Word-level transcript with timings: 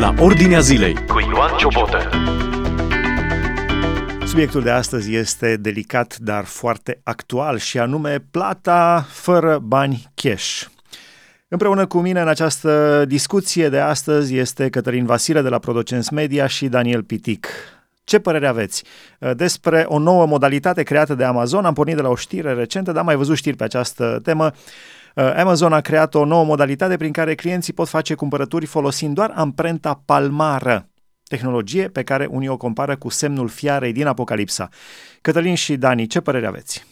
la 0.00 0.14
Ordinea 0.18 0.60
Zilei 0.60 0.94
cu 0.94 1.20
Ioan 1.20 1.56
Ciobotă. 1.56 2.10
Subiectul 4.26 4.62
de 4.62 4.70
astăzi 4.70 5.14
este 5.14 5.56
delicat, 5.56 6.16
dar 6.18 6.44
foarte 6.44 7.00
actual 7.02 7.58
și 7.58 7.78
anume 7.78 8.24
plata 8.30 9.06
fără 9.08 9.58
bani 9.58 10.10
cash. 10.14 10.62
Împreună 11.48 11.86
cu 11.86 12.00
mine 12.00 12.20
în 12.20 12.28
această 12.28 13.04
discuție 13.08 13.68
de 13.68 13.78
astăzi 13.78 14.36
este 14.36 14.68
Cătălin 14.68 15.04
Vasile 15.04 15.42
de 15.42 15.48
la 15.48 15.58
Producens 15.58 16.08
Media 16.10 16.46
și 16.46 16.68
Daniel 16.68 17.02
Pitic. 17.02 17.48
Ce 18.04 18.18
părere 18.18 18.46
aveți 18.46 18.84
despre 19.36 19.84
o 19.88 19.98
nouă 19.98 20.26
modalitate 20.26 20.82
creată 20.82 21.14
de 21.14 21.24
Amazon? 21.24 21.64
Am 21.64 21.74
pornit 21.74 21.96
de 21.96 22.02
la 22.02 22.08
o 22.08 22.16
știre 22.16 22.52
recentă, 22.52 22.90
dar 22.90 23.00
am 23.00 23.06
mai 23.06 23.16
văzut 23.16 23.36
știri 23.36 23.56
pe 23.56 23.64
această 23.64 24.20
temă. 24.22 24.52
Uh, 25.16 25.32
Amazon 25.36 25.72
a 25.72 25.80
creat 25.80 26.14
o 26.14 26.24
nouă 26.24 26.44
modalitate 26.44 26.96
prin 26.96 27.12
care 27.12 27.34
clienții 27.34 27.72
pot 27.72 27.88
face 27.88 28.14
cumpărături 28.14 28.66
folosind 28.66 29.14
doar 29.14 29.32
amprenta 29.34 30.02
palmară, 30.06 30.86
tehnologie 31.28 31.88
pe 31.88 32.02
care 32.02 32.26
unii 32.30 32.48
o 32.48 32.56
compară 32.56 32.96
cu 32.96 33.08
semnul 33.08 33.48
fiarei 33.48 33.92
din 33.92 34.06
Apocalipsa. 34.06 34.68
Cătălin 35.20 35.54
și 35.54 35.76
Dani, 35.76 36.06
ce 36.06 36.20
părere 36.20 36.46
aveți? 36.46 36.86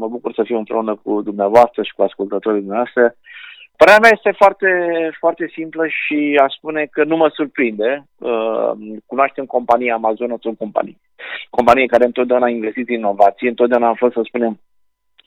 Mă 0.00 0.08
bucur 0.08 0.32
să 0.34 0.42
fiu 0.44 0.58
împreună 0.58 1.00
cu 1.02 1.22
dumneavoastră 1.22 1.82
și 1.82 1.94
cu 1.94 2.02
ascultătorii 2.02 2.60
dumneavoastră. 2.60 3.14
Părerea 3.76 4.00
mea 4.00 4.10
este 4.12 4.32
foarte, 4.36 4.68
foarte 5.18 5.50
simplă 5.52 5.86
și 5.86 6.38
aș 6.42 6.54
spune 6.54 6.88
că 6.90 7.04
nu 7.04 7.16
mă 7.16 7.30
surprinde. 7.34 8.04
Uh, 8.18 8.70
cunoaștem 9.06 9.44
compania 9.44 9.94
Amazon, 9.94 10.30
o 10.30 10.52
companie. 10.58 10.98
Companie 11.50 11.86
care 11.86 12.04
întotdeauna 12.04 12.46
a 12.46 12.48
investit 12.48 12.88
în 12.88 12.94
inovație, 12.94 13.48
întotdeauna 13.48 13.88
a 13.88 13.94
fost, 13.94 14.12
să 14.12 14.20
spunem, 14.24 14.60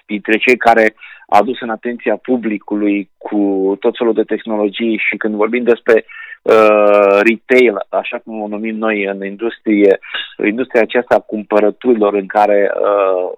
dintre 0.05 0.37
cei 0.37 0.57
care 0.57 0.95
a 1.27 1.37
adus 1.37 1.61
în 1.61 1.69
atenția 1.69 2.15
publicului 2.15 3.09
cu 3.17 3.39
tot 3.79 3.97
felul 3.97 4.13
de 4.13 4.23
tehnologii 4.23 5.01
și 5.09 5.17
când 5.17 5.35
vorbim 5.35 5.63
despre 5.63 6.05
uh, 6.41 7.19
retail, 7.29 7.75
așa 7.89 8.17
cum 8.17 8.41
o 8.41 8.47
numim 8.47 8.77
noi 8.77 9.03
în 9.03 9.25
industrie, 9.25 9.99
industria 10.45 10.81
aceasta 10.81 11.15
a 11.15 11.19
cumpărăturilor 11.19 12.13
în 12.13 12.25
care 12.25 12.71
uh, 12.73 13.31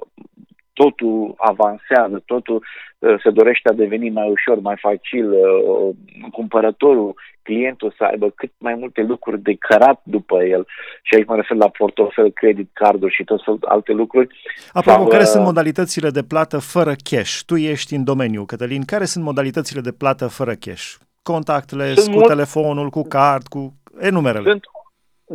totul 0.81 1.33
avansează, 1.37 2.21
totul 2.25 2.57
uh, 2.99 3.15
se 3.23 3.29
dorește 3.29 3.69
a 3.69 3.73
deveni 3.83 4.09
mai 4.09 4.29
ușor, 4.29 4.59
mai 4.59 4.77
facil, 4.79 5.31
uh, 5.31 5.95
cumpărătorul, 6.31 7.15
clientul 7.41 7.93
să 7.97 8.03
aibă 8.03 8.29
cât 8.29 8.51
mai 8.57 8.75
multe 8.75 9.01
lucruri 9.01 9.41
de 9.41 9.55
cărat 9.59 9.99
după 10.03 10.43
el 10.43 10.67
și 11.01 11.15
aici 11.15 11.27
mă 11.27 11.35
refer 11.35 11.57
la 11.57 11.69
portofel, 11.69 12.31
credit 12.31 12.69
carduri 12.73 13.13
și 13.13 13.23
tot 13.23 13.43
felul 13.43 13.59
alte 13.65 13.91
lucruri. 13.91 14.27
Apropo, 14.73 14.99
sau, 14.99 15.07
care 15.07 15.21
uh, 15.21 15.29
sunt 15.33 15.43
modalitățile 15.43 16.09
de 16.09 16.23
plată 16.23 16.57
fără 16.59 16.93
cash? 17.09 17.39
Tu 17.45 17.55
ești 17.55 17.95
în 17.95 18.03
domeniu, 18.03 18.43
Cătălin. 18.45 18.83
Care 18.85 19.05
sunt 19.05 19.23
modalitățile 19.23 19.81
de 19.81 19.91
plată 19.91 20.27
fără 20.27 20.53
cash? 20.59 20.93
Contactless, 21.21 22.01
sunt 22.01 22.13
cu 22.13 22.19
mult... 22.19 22.27
telefonul, 22.27 22.89
cu 22.89 23.03
card, 23.07 23.47
cu 23.47 23.73
enumerele. 23.99 24.49
Sunt 24.49 24.63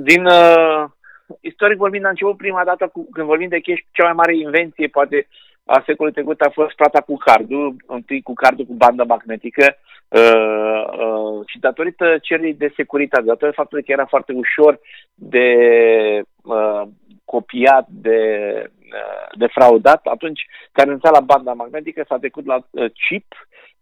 din 0.04 0.24
uh, 0.24 0.84
istoric 1.40 1.78
vorbind, 1.78 2.04
am 2.04 2.10
început 2.10 2.36
prima 2.36 2.64
dată 2.64 2.88
cu, 2.88 3.08
când 3.12 3.26
vorbim 3.26 3.48
de 3.48 3.60
cash, 3.60 3.80
cea 3.90 4.04
mai 4.04 4.12
mare 4.12 4.36
invenție, 4.36 4.86
poate, 4.86 5.26
a 5.64 5.82
secolului 5.86 6.12
trecut 6.12 6.40
a 6.40 6.50
fost 6.50 6.74
plata 6.74 7.00
cu 7.00 7.16
cardul, 7.16 7.76
întâi 7.86 8.22
cu 8.22 8.32
cardul 8.32 8.64
cu 8.64 8.74
bandă 8.74 9.04
magnetică 9.04 9.76
uh, 10.08 10.84
uh, 11.04 11.42
și 11.46 11.58
datorită 11.58 12.18
cererii 12.22 12.54
de 12.54 12.72
securitate, 12.76 13.22
datorită 13.24 13.60
faptului 13.60 13.84
că 13.84 13.92
era 13.92 14.06
foarte 14.06 14.32
ușor 14.32 14.80
de 15.14 15.46
uh, 16.42 16.82
copiat, 17.24 17.86
de, 17.88 18.18
uh, 18.68 19.38
de 19.38 19.46
fraudat, 19.46 20.06
atunci 20.06 20.46
care 20.72 20.86
renunța 20.86 21.10
la 21.10 21.20
banda 21.20 21.52
magnetică 21.52 22.04
s-a 22.08 22.18
trecut 22.18 22.46
la 22.46 22.56
uh, 22.70 22.90
chip, 23.08 23.26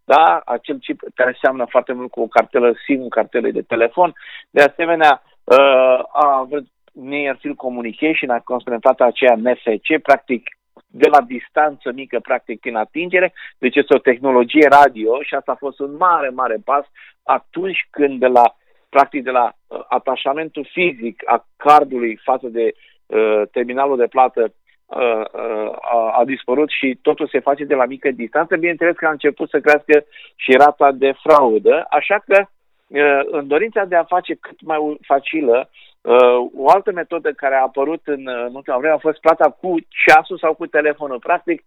da? 0.03 0.41
acel 0.45 0.77
chip 0.77 0.99
care 1.15 1.37
seamănă 1.41 1.65
foarte 1.69 1.93
mult 1.93 2.11
cu 2.11 2.21
o 2.21 2.27
cartelă 2.27 2.73
SIM, 2.85 3.07
cartelă 3.07 3.49
de 3.49 3.61
telefon. 3.61 4.13
De 4.49 4.61
asemenea, 4.61 5.23
uh, 5.43 5.99
a 6.11 6.37
avut 6.37 6.65
Near 6.91 7.37
Field 7.39 7.57
Communication 7.57 8.29
a 8.29 8.39
complementat 8.39 8.99
aceea 8.99 9.35
NFC, 9.35 10.01
practic 10.01 10.49
de 10.87 11.07
la 11.07 11.21
distanță 11.21 11.91
mică, 11.91 12.19
practic 12.19 12.59
prin 12.59 12.75
atingere, 12.75 13.33
deci 13.57 13.75
este 13.75 13.95
o 13.95 14.05
tehnologie 14.09 14.67
radio 14.67 15.21
și 15.21 15.33
asta 15.33 15.51
a 15.51 15.63
fost 15.65 15.79
un 15.79 15.95
mare, 15.95 16.29
mare 16.29 16.57
pas 16.65 16.85
atunci 17.23 17.87
când 17.89 18.19
de 18.19 18.27
la, 18.27 18.55
practic 18.89 19.23
de 19.23 19.29
la 19.29 19.51
uh, 19.67 19.79
atașamentul 19.87 20.67
fizic 20.71 21.21
a 21.25 21.45
cardului 21.57 22.19
față 22.23 22.47
de 22.47 22.73
uh, 23.05 23.41
terminalul 23.51 23.97
de 23.97 24.07
plată 24.07 24.53
uh, 24.85 25.23
uh, 25.33 25.71
a, 25.81 26.11
a 26.19 26.23
dispărut 26.25 26.69
și 26.69 26.99
totul 27.01 27.27
se 27.27 27.39
face 27.39 27.63
de 27.63 27.75
la 27.75 27.85
mică 27.85 28.11
distanță, 28.11 28.55
bineînțeles 28.55 28.95
că 28.95 29.05
a 29.05 29.11
început 29.11 29.49
să 29.49 29.59
crească 29.59 30.05
și 30.35 30.51
rata 30.51 30.91
de 30.91 31.13
fraudă, 31.23 31.85
așa 31.89 32.23
că 32.25 32.45
uh, 32.87 33.21
în 33.31 33.47
dorința 33.47 33.85
de 33.85 33.95
a 33.95 34.03
face 34.03 34.33
cât 34.33 34.61
mai 34.61 34.97
facilă 35.01 35.69
Uh, 36.01 36.49
o 36.55 36.69
altă 36.69 36.91
metodă 36.91 37.31
care 37.31 37.55
a 37.55 37.61
apărut 37.61 38.01
în, 38.05 38.27
în 38.27 38.55
ultima 38.55 38.77
vreme 38.77 38.93
a 38.93 38.97
fost 38.97 39.19
plata 39.19 39.49
cu 39.49 39.75
ceasul 40.05 40.37
sau 40.37 40.53
cu 40.53 40.65
telefonul. 40.65 41.19
Practic, 41.19 41.63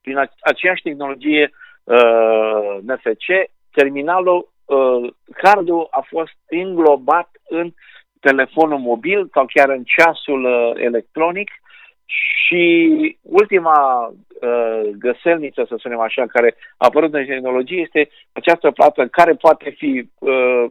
prin 0.00 0.30
aceeași 0.40 0.82
tehnologie 0.82 1.50
uh, 1.84 2.78
NFC, 2.82 3.50
terminalul, 3.70 4.52
uh, 4.64 5.12
cardul 5.32 5.88
a 5.90 6.00
fost 6.08 6.36
inglobat 6.50 7.30
în 7.48 7.72
telefonul 8.20 8.78
mobil 8.78 9.28
sau 9.32 9.46
chiar 9.52 9.68
în 9.68 9.82
ceasul 9.84 10.44
uh, 10.44 10.72
electronic 10.74 11.50
și 12.04 13.16
ultima 13.22 14.06
uh, 14.06 14.90
găselniță, 14.98 15.64
să 15.68 15.74
spunem 15.78 16.00
așa, 16.00 16.26
care 16.26 16.54
a 16.76 16.86
apărut 16.86 17.14
în 17.14 17.24
tehnologie 17.24 17.80
este 17.80 18.10
această 18.32 18.70
plată 18.70 19.06
care 19.06 19.34
poate 19.34 19.70
fi 19.70 20.08
uh, 20.18 20.64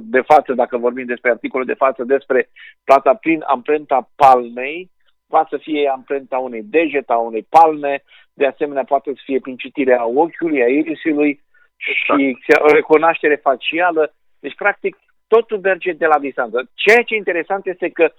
de 0.00 0.20
față, 0.20 0.52
dacă 0.52 0.76
vorbim 0.76 1.06
despre 1.06 1.30
articolul 1.30 1.66
de 1.66 1.74
față, 1.74 2.04
despre 2.04 2.50
plata 2.84 3.14
prin 3.14 3.42
amprenta 3.46 4.10
palmei, 4.14 4.90
poate 5.26 5.48
să 5.50 5.56
fie 5.56 5.88
amprenta 5.88 6.38
unei 6.38 6.62
degete, 6.62 7.12
a 7.12 7.16
unei 7.16 7.46
palme, 7.48 8.02
de 8.32 8.46
asemenea 8.46 8.84
poate 8.84 9.10
să 9.14 9.20
fie 9.24 9.40
prin 9.40 9.56
citirea 9.56 10.06
ochiului, 10.06 10.62
a 10.62 10.66
irisului 10.66 11.42
și 11.76 12.12
exact. 12.12 12.70
recunoaștere 12.70 13.36
facială. 13.36 14.14
Deci, 14.38 14.54
practic, 14.54 14.96
totul 15.26 15.58
merge 15.58 15.92
de 15.92 16.06
la 16.06 16.18
distanță. 16.18 16.70
Ceea 16.74 17.02
ce 17.02 17.14
e 17.14 17.16
interesant 17.16 17.66
este 17.66 17.88
că 17.88 18.12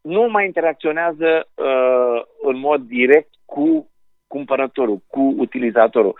nu 0.00 0.28
mai 0.30 0.44
interacționează 0.44 1.48
uh, 1.54 2.22
în 2.42 2.58
mod 2.58 2.80
direct 2.80 3.30
cu 3.44 3.90
cumpărătorul, 4.26 5.02
cu 5.06 5.34
utilizatorul. 5.38 6.14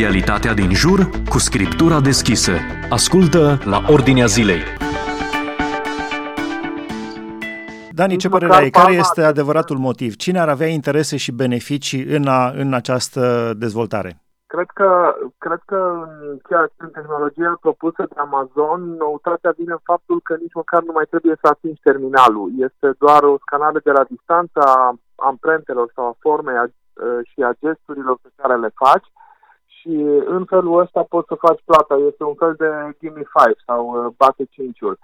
Realitatea 0.00 0.54
din 0.54 0.72
jur 0.82 0.98
cu 1.28 1.38
scriptura 1.38 2.00
deschisă. 2.00 2.52
Ascultă 2.90 3.42
la 3.64 3.78
Ordinea 3.94 4.26
Zilei. 4.26 4.62
Dani, 7.98 8.16
ce 8.16 8.28
părere 8.28 8.54
ai? 8.54 8.70
Care 8.70 8.92
este 8.92 9.22
adevăratul 9.22 9.78
motiv? 9.88 10.16
Cine 10.16 10.38
ar 10.40 10.48
avea 10.48 10.66
interese 10.66 11.16
și 11.16 11.32
beneficii 11.32 12.02
în, 12.16 12.26
a, 12.26 12.50
în 12.62 12.74
această 12.74 13.52
dezvoltare? 13.64 14.10
Cred 14.46 14.68
că, 14.74 15.14
cred 15.38 15.60
că 15.70 15.80
în 16.30 16.38
ceea 16.48 16.66
ce 16.66 16.80
în 16.86 16.90
tehnologia 16.90 17.58
propusă 17.60 18.02
de 18.08 18.20
Amazon, 18.26 18.80
noutatea 19.04 19.52
vine 19.56 19.72
în 19.72 19.82
faptul 19.82 20.20
că 20.22 20.36
nici 20.40 20.54
măcar 20.54 20.82
nu 20.82 20.92
mai 20.94 21.06
trebuie 21.10 21.36
să 21.40 21.46
atingi 21.50 21.86
terminalul. 21.88 22.50
Este 22.66 22.86
doar 22.98 23.22
o 23.22 23.36
scanare 23.44 23.78
de 23.84 23.90
la 23.90 24.04
distanță 24.12 24.58
a 24.60 24.94
amprentelor 25.14 25.90
sau 25.94 26.04
a 26.06 26.16
formei 26.20 26.56
a, 26.62 26.66
și 27.30 27.38
a 27.48 27.56
gesturilor 27.62 28.16
pe 28.22 28.30
care 28.36 28.56
le 28.56 28.70
faci 28.74 29.06
și 29.84 29.96
în 30.36 30.44
felul 30.44 30.80
ăsta 30.80 31.02
poți 31.08 31.26
să 31.26 31.34
faci 31.34 31.62
plata. 31.64 31.94
Este 32.10 32.24
un 32.24 32.34
fel 32.34 32.54
de 32.62 32.68
Gimme 32.98 33.24
5 33.44 33.56
sau 33.66 33.82
uh, 33.86 34.12
bate 34.16 34.44
5-ul 34.44 34.96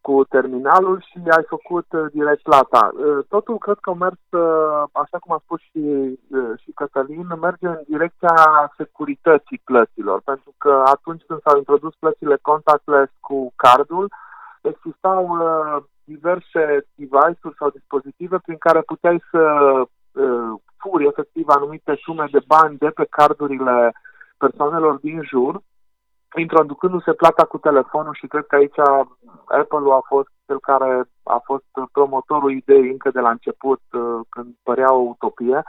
cu 0.00 0.24
terminalul 0.24 1.04
și 1.08 1.18
ai 1.36 1.44
făcut 1.48 1.86
uh, 1.92 2.04
direct 2.12 2.42
plata. 2.42 2.90
Uh, 2.92 3.24
totul 3.28 3.58
cred 3.58 3.78
că 3.80 3.94
mers, 3.94 4.22
așa 4.92 5.18
cum 5.20 5.32
a 5.34 5.40
spus 5.44 5.60
și, 5.60 5.82
și 6.62 6.70
Cătălin, 6.74 7.28
merge 7.40 7.66
în 7.66 7.80
direcția 7.88 8.34
securității 8.76 9.60
plăților, 9.64 10.20
pentru 10.24 10.52
că 10.58 10.82
atunci 10.86 11.22
când 11.26 11.40
s-au 11.40 11.56
introdus 11.56 11.94
plățile 11.98 12.36
contactless 12.42 13.12
cu 13.20 13.52
cardul, 13.56 14.12
existau 14.60 15.38
diverse 16.04 16.62
device-uri 16.94 17.58
sau 17.58 17.70
dispozitive 17.70 18.38
prin 18.38 18.58
care 18.58 18.80
puteai 18.80 19.22
să 19.30 19.42
furi 20.76 21.06
efectiv 21.06 21.48
anumite 21.48 21.94
sume 22.04 22.26
de 22.30 22.42
bani 22.46 22.78
de 22.78 22.88
pe 22.88 23.06
cardurile 23.10 23.92
persoanelor 24.44 24.94
din 24.96 25.22
jur, 25.22 25.60
introducându-se 26.36 27.12
plata 27.12 27.44
cu 27.44 27.58
telefonul 27.58 28.14
și 28.14 28.26
cred 28.26 28.46
că 28.46 28.54
aici 28.56 28.78
Apple 29.44 29.92
a 30.00 30.02
fost 30.08 30.28
cel 30.46 30.60
care 30.60 31.04
a 31.22 31.40
fost 31.44 31.64
promotorul 31.92 32.52
ideii 32.52 32.90
încă 32.90 33.10
de 33.10 33.20
la 33.20 33.30
început, 33.30 33.80
uh, 33.92 34.20
când 34.28 34.48
părea 34.62 34.92
o 34.92 35.08
utopie. 35.14 35.62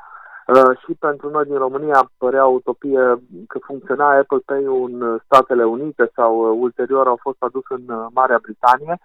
Uh, 0.48 0.78
și 0.84 0.94
pentru 1.00 1.30
noi 1.30 1.46
din 1.46 1.58
România 1.58 2.12
părea 2.18 2.46
o 2.46 2.58
utopie 2.62 3.04
că 3.48 3.58
funcționa 3.60 4.18
Apple 4.18 4.42
Pay 4.46 4.64
în 4.64 5.20
Statele 5.26 5.64
Unite 5.64 6.12
sau 6.16 6.32
uh, 6.38 6.58
ulterior 6.62 7.08
au 7.08 7.20
fost 7.22 7.38
adus 7.40 7.64
în 7.68 7.84
Marea 8.14 8.40
Britanie 8.42 8.98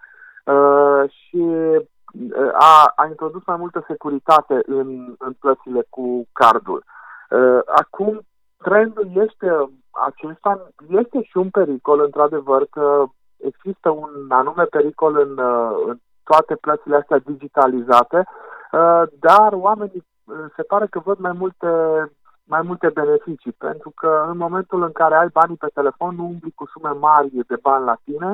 și 1.07 1.43
a, 2.53 2.91
a 2.95 3.05
introdus 3.07 3.41
mai 3.45 3.57
multă 3.57 3.83
securitate 3.87 4.59
în, 4.65 5.15
în 5.17 5.33
plățile 5.39 5.85
cu 5.89 6.27
cardul. 6.31 6.83
Acum 7.65 8.21
trendul 8.63 9.09
este 9.13 9.69
acesta 10.07 10.71
este 10.87 11.21
și 11.21 11.37
un 11.37 11.49
pericol, 11.49 12.01
într-adevăr, 12.03 12.65
că 12.69 13.05
există 13.37 13.89
un 13.89 14.11
anume 14.29 14.63
pericol 14.63 15.17
în, 15.19 15.39
în 15.87 15.97
toate 16.23 16.55
plățile 16.55 16.95
astea 16.95 17.17
digitalizate, 17.17 18.27
dar 19.19 19.49
oamenii 19.51 20.05
se 20.55 20.63
pare 20.63 20.85
că 20.89 20.99
văd 20.99 21.17
mai 21.17 21.31
multe 21.31 21.67
mai 22.43 22.61
multe 22.61 22.89
beneficii, 22.89 23.51
pentru 23.51 23.91
că 23.95 24.25
în 24.29 24.37
momentul 24.37 24.83
în 24.83 24.91
care 24.91 25.15
ai 25.15 25.27
banii 25.33 25.55
pe 25.55 25.67
telefon, 25.73 26.15
nu 26.15 26.23
umbli 26.23 26.51
cu 26.55 26.65
sume 26.65 26.89
mari 26.89 27.29
de 27.47 27.57
bani 27.61 27.85
la 27.85 27.97
tine 28.03 28.33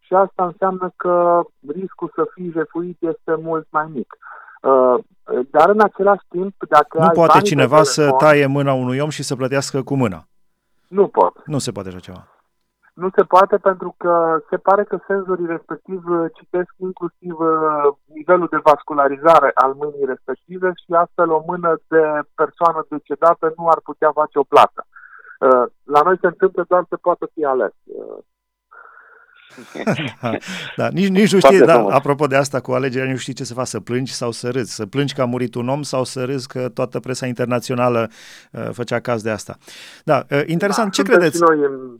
și 0.00 0.14
asta 0.14 0.44
înseamnă 0.44 0.92
că 0.96 1.42
riscul 1.68 2.10
să 2.14 2.30
fii 2.34 2.50
jefuit 2.50 2.96
este 3.00 3.34
mult 3.34 3.66
mai 3.70 3.86
mic. 3.92 4.16
Uh, 4.64 4.98
dar 5.50 5.68
în 5.68 5.80
același 5.80 6.24
timp, 6.28 6.54
dacă 6.68 6.98
Nu 6.98 7.04
ai 7.04 7.14
poate 7.14 7.32
banii 7.32 7.48
cineva 7.48 7.76
pe 7.76 7.82
telefon, 7.94 8.18
să 8.18 8.24
taie 8.24 8.46
mâna 8.46 8.72
unui 8.72 8.98
om 8.98 9.08
și 9.08 9.22
să 9.22 9.36
plătească 9.36 9.82
cu 9.82 9.94
mâna. 9.94 10.24
Nu 10.88 11.06
pot. 11.06 11.46
Nu 11.46 11.58
se 11.58 11.72
poate 11.72 11.88
așa 11.88 11.98
ceva. 11.98 12.28
Nu 12.94 13.08
se 13.16 13.22
poate 13.22 13.56
pentru 13.56 13.94
că 13.98 14.42
se 14.50 14.56
pare 14.56 14.84
că 14.84 14.98
senzorii 15.06 15.46
respectiv 15.46 16.08
uh, 16.08 16.30
citesc 16.34 16.72
inclusiv 16.76 17.38
uh, 17.38 17.94
nivelul 18.04 18.48
de 18.50 18.60
vascularizare 18.62 19.50
al 19.54 19.74
mâinii 19.74 20.04
respective 20.06 20.72
și 20.84 20.92
astfel 20.92 21.30
o 21.30 21.42
mână 21.46 21.80
de 21.88 22.02
persoană 22.34 22.86
decedată 22.88 23.52
nu 23.56 23.68
ar 23.68 23.80
putea 23.82 24.10
face 24.12 24.38
o 24.38 24.42
plată. 24.42 24.86
Uh, 25.40 25.64
La 25.82 26.00
noi 26.04 26.18
se 26.20 26.26
întâmplă 26.26 26.64
doar 26.68 26.84
să 26.88 26.96
poată 26.96 27.28
fi 27.34 27.44
ales. 27.44 27.72
Da, 30.20 30.36
da, 30.76 30.88
nici, 30.88 31.08
nici 31.08 31.32
nu 31.32 31.38
știi, 31.38 31.40
Foarte 31.40 31.64
da, 31.64 31.72
frumos. 31.72 31.92
apropo 31.92 32.26
de 32.26 32.36
asta 32.36 32.60
cu 32.60 32.72
alegerea, 32.72 33.10
nu 33.10 33.16
știi 33.16 33.32
ce 33.32 33.44
să 33.44 33.54
faci, 33.54 33.66
să 33.66 33.80
plângi 33.80 34.12
sau 34.12 34.30
să 34.30 34.50
râzi. 34.50 34.74
Să 34.74 34.86
plângi 34.86 35.14
că 35.14 35.22
a 35.22 35.24
murit 35.24 35.54
un 35.54 35.68
om 35.68 35.82
sau 35.82 36.04
să 36.04 36.24
râzi 36.24 36.48
că 36.48 36.68
toată 36.68 37.00
presa 37.00 37.26
internațională 37.26 38.10
uh, 38.50 38.68
făcea 38.72 39.00
caz 39.00 39.22
de 39.22 39.30
asta. 39.30 39.56
Da, 40.04 40.24
uh, 40.30 40.42
interesant. 40.46 40.92
ce 40.92 41.00
Suntem 41.00 41.18
credeți? 41.18 41.36
Și 41.36 41.42
noi 41.42 41.58
în, 41.58 41.98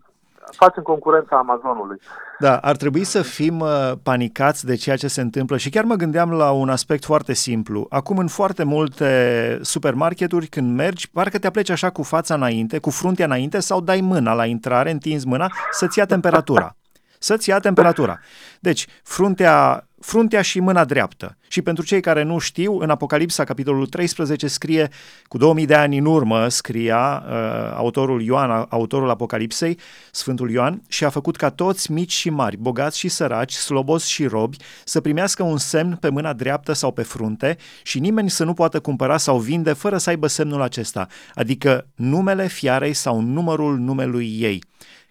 facem 0.57 0.83
concurența 0.83 1.37
Amazonului. 1.37 2.01
Da, 2.39 2.57
ar 2.57 2.77
trebui 2.77 3.05
să 3.05 3.23
fim 3.23 3.61
uh, 3.61 3.93
panicați 4.03 4.67
de 4.67 4.75
ceea 4.75 4.97
ce 4.97 5.09
se 5.09 5.21
întâmplă 5.21 5.57
și 5.57 5.71
chiar 5.71 5.85
mă 5.85 5.95
gândeam 5.95 6.31
la 6.31 6.51
un 6.51 6.69
aspect 6.69 7.05
foarte 7.05 7.33
simplu. 7.33 7.87
Acum 7.89 8.19
în 8.19 8.29
foarte 8.29 8.65
multe 8.65 9.59
supermarketuri 9.63 10.47
când 10.47 10.77
mergi, 10.77 11.11
parcă 11.11 11.39
te 11.39 11.47
apleci 11.47 11.71
așa 11.71 11.91
cu 11.91 12.03
fața 12.03 12.35
înainte, 12.35 12.79
cu 12.79 12.91
fruntea 12.91 13.25
înainte 13.25 13.61
sau 13.61 13.81
dai 13.81 14.01
mâna 14.01 14.35
la 14.35 14.47
intrare, 14.47 14.91
întinzi 14.91 15.27
mâna 15.27 15.53
să-ți 15.71 15.99
ia 15.99 16.05
temperatura. 16.07 16.77
Să-ți 17.25 17.49
ia 17.49 17.59
temperatura. 17.59 18.21
Deci, 18.61 18.87
fruntea, 19.03 19.89
fruntea 20.01 20.43
și 20.43 20.61
mâna 20.61 20.85
dreaptă. 20.85 21.37
Și 21.49 21.63
pentru 21.63 21.85
cei 21.85 22.01
care 22.01 22.23
nu 22.23 22.39
știu, 22.39 22.79
în 22.79 22.91
Apocalipsa, 22.91 23.45
capitolul 23.45 23.87
13, 23.87 24.47
scrie, 24.47 24.89
cu 25.29 25.39
2000 25.39 25.67
de 25.67 25.75
ani 25.75 25.99
în 25.99 26.05
urmă, 26.05 26.49
scria 26.49 27.25
uh, 27.27 27.35
autorul 27.77 28.23
Ioan, 28.23 28.67
autorul 28.69 29.11
Apocalipsei, 29.11 29.79
Sfântul 30.11 30.51
Ioan, 30.51 30.83
și 30.89 31.05
a 31.05 31.09
făcut 31.09 31.37
ca 31.37 31.51
toți 31.51 31.93
mici 31.93 32.13
și 32.13 32.31
mari, 32.31 32.57
bogați 32.57 32.99
și 32.99 33.09
săraci, 33.09 33.53
slobos 33.53 34.05
și 34.05 34.27
robi, 34.27 34.57
să 34.85 35.01
primească 35.01 35.43
un 35.43 35.59
semn 35.59 35.97
pe 35.97 36.09
mâna 36.09 36.33
dreaptă 36.33 36.73
sau 36.73 36.93
pe 36.93 37.03
frunte 37.03 37.57
și 37.83 37.99
nimeni 37.99 38.31
să 38.31 38.45
nu 38.45 38.55
poată 38.55 38.81
cumpăra 38.81 39.17
sau 39.17 39.39
vinde 39.39 39.73
fără 39.73 39.99
să 39.99 40.11
aibă 40.11 40.27
semnul 40.27 40.63
acesta, 40.63 41.07
adică 41.35 41.87
numele 41.95 42.47
fiarei 42.47 42.93
sau 42.93 43.21
numărul 43.21 43.79
numelui 43.79 44.37
ei 44.41 44.63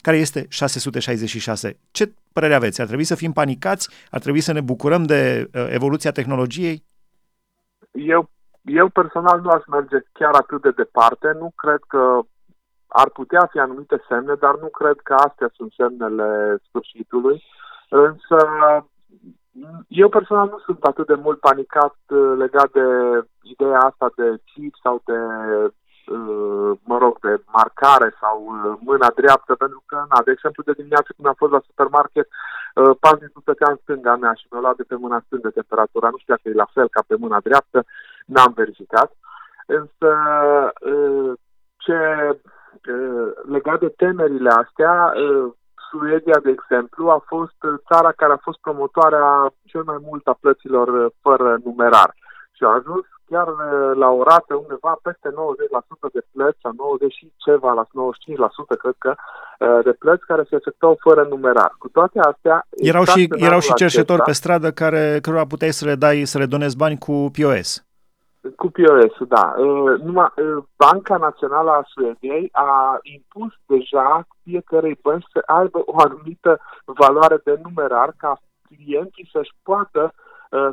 care 0.05 0.17
este 0.17 0.45
666. 0.49 1.79
Ce 1.91 2.13
părere 2.33 2.53
aveți? 2.53 2.81
Ar 2.81 2.87
trebui 2.87 3.03
să 3.11 3.15
fim 3.15 3.31
panicați? 3.31 3.89
Ar 4.11 4.19
trebui 4.19 4.39
să 4.47 4.53
ne 4.53 4.61
bucurăm 4.61 5.03
de 5.03 5.21
uh, 5.53 5.67
evoluția 5.69 6.11
tehnologiei? 6.11 6.83
Eu, 7.91 8.29
eu 8.61 8.87
personal 8.89 9.41
nu 9.41 9.49
aș 9.49 9.63
merge 9.67 9.97
chiar 10.11 10.33
atât 10.33 10.61
de 10.61 10.71
departe. 10.71 11.27
Nu 11.39 11.51
cred 11.55 11.81
că 11.87 12.19
ar 12.87 13.09
putea 13.09 13.47
fi 13.51 13.59
anumite 13.59 13.97
semne, 14.07 14.33
dar 14.39 14.55
nu 14.59 14.67
cred 14.67 14.97
că 15.03 15.13
astea 15.13 15.49
sunt 15.55 15.71
semnele 15.77 16.57
sfârșitului. 16.67 17.43
Însă 17.89 18.37
eu 19.87 20.09
personal 20.09 20.47
nu 20.49 20.59
sunt 20.59 20.83
atât 20.83 21.07
de 21.07 21.13
mult 21.13 21.39
panicat 21.39 21.95
uh, 22.07 22.33
legat 22.37 22.71
de 22.71 22.87
ideea 23.41 23.79
asta 23.79 24.11
de 24.15 24.41
chip 24.45 24.73
sau 24.83 25.01
de 25.05 25.13
uh, 25.13 25.71
mă 26.83 26.97
rog, 26.97 27.19
de 27.19 27.43
marcare 27.57 28.15
sau 28.21 28.37
uh, 28.45 28.77
mâna 28.79 29.09
dreaptă, 29.15 29.55
pentru 29.55 29.83
că, 29.85 30.05
na, 30.09 30.21
de 30.25 30.31
exemplu, 30.31 30.63
de 30.63 30.71
dimineață 30.71 31.09
când 31.15 31.27
am 31.27 31.33
fost 31.37 31.51
la 31.51 31.65
supermarket, 31.65 32.27
uh, 32.27 32.95
paznicul 32.99 33.41
stătea 33.41 33.69
în 33.69 33.79
stânga 33.81 34.15
mea 34.15 34.33
și 34.33 34.47
mi-a 34.51 34.61
luat 34.61 34.75
de 34.75 34.83
pe 34.83 34.95
mâna 34.95 35.23
stângă 35.25 35.49
temperatura. 35.49 36.09
Nu 36.09 36.17
știu 36.17 36.33
dacă 36.33 36.49
e 36.49 36.63
la 36.63 36.69
fel 36.73 36.87
ca 36.89 37.01
pe 37.07 37.15
mâna 37.15 37.39
dreaptă, 37.39 37.85
n-am 38.25 38.51
verificat. 38.55 39.11
Însă, 39.65 40.09
uh, 40.91 41.31
ce 41.77 41.99
uh, 42.93 43.31
legat 43.55 43.79
de 43.79 43.89
temerile 43.89 44.49
astea, 44.49 45.13
uh, 45.15 45.53
Suedia, 45.89 46.39
de 46.43 46.49
exemplu, 46.49 47.09
a 47.09 47.23
fost 47.25 47.63
uh, 47.63 47.73
țara 47.87 48.11
care 48.11 48.33
a 48.33 48.45
fost 48.47 48.59
promotoarea 48.59 49.53
cel 49.65 49.83
mai 49.83 49.97
mult 50.01 50.27
a 50.27 50.37
plăților 50.39 50.87
uh, 50.87 51.11
fără 51.21 51.57
numerar 51.63 52.13
și 52.51 52.63
a 52.63 52.67
ajuns 52.67 53.05
chiar 53.33 53.47
uh, 53.47 53.95
la 54.03 54.09
o 54.19 54.23
rată 54.23 54.53
undeva 54.55 54.93
peste 55.01 55.29
90% 55.29 56.13
de 56.13 56.21
plăți, 56.33 56.59
sau 56.61 56.71
90 56.77 57.13
și 57.13 57.31
ceva, 57.45 57.71
la 57.79 57.85
95% 58.75 58.77
cred 58.83 58.95
că, 58.97 59.11
uh, 59.15 59.79
de 59.83 59.93
plăți 60.01 60.25
care 60.25 60.43
se 60.49 60.55
efectuau 60.55 60.97
fără 61.05 61.21
numerar. 61.29 61.71
Cu 61.77 61.87
toate 61.89 62.19
astea... 62.19 62.57
Erau 62.69 63.01
exact 63.01 63.19
și, 63.19 63.25
în 63.29 63.37
erau 63.37 63.49
anul 63.49 63.61
și 63.61 63.73
cerșetori 63.73 64.21
acesta- 64.21 64.29
pe 64.29 64.39
stradă 64.39 64.71
care, 64.71 65.19
cărora 65.21 65.45
puteai 65.45 65.79
să 65.79 65.85
le 65.85 65.95
dai, 65.95 66.17
să 66.25 66.37
le 66.37 66.45
donezi 66.45 66.77
bani 66.77 66.97
cu 67.05 67.15
POS. 67.35 67.69
Cu 68.55 68.67
POS, 68.75 69.15
da. 69.27 69.53
Uh, 69.57 69.99
Numai, 70.05 70.29
uh, 70.35 70.63
Banca 70.75 71.17
Națională 71.17 71.71
a 71.71 71.83
Suediei 71.93 72.49
a 72.51 72.99
impus 73.01 73.53
deja 73.65 74.27
fiecărei 74.43 74.99
bănci 75.01 75.25
să 75.33 75.39
aibă 75.45 75.81
o 75.85 75.95
anumită 76.05 76.59
valoare 76.85 77.37
de 77.43 77.59
numerar 77.63 78.13
ca 78.17 78.41
clienții 78.67 79.29
să-și 79.31 79.53
poată 79.63 80.01
uh, 80.03 80.22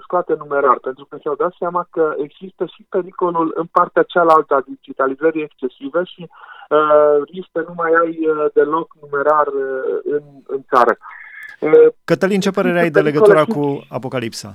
scoate 0.01 0.35
numerar, 0.39 0.79
pentru 0.79 1.05
că 1.09 1.17
și-au 1.21 1.35
dat 1.35 1.53
seama 1.59 1.87
că 1.91 2.15
există 2.17 2.65
și 2.67 2.87
pericolul 2.89 3.53
în 3.55 3.67
partea 3.73 4.03
cealaltă 4.03 4.55
a 4.55 4.65
digitalizării 4.67 5.43
excesive 5.43 6.03
și 6.05 6.23
uh, 6.31 7.17
risc 7.33 7.49
să 7.53 7.65
nu 7.69 7.75
mai 7.77 7.93
ai 8.03 8.19
uh, 8.27 8.47
deloc 8.55 8.89
numerar 9.01 9.47
uh, 9.47 9.99
în, 10.05 10.23
în 10.47 10.61
țară. 10.75 10.97
Uh, 11.61 11.93
Cătălin, 12.05 12.41
ce 12.41 12.51
părere 12.51 12.79
ai 12.79 12.87
Există 12.87 13.03
de 13.03 13.09
legătura 13.09 13.45
pericole 13.45 13.67
cu 13.67 13.85
Apocalipsa? 13.89 14.55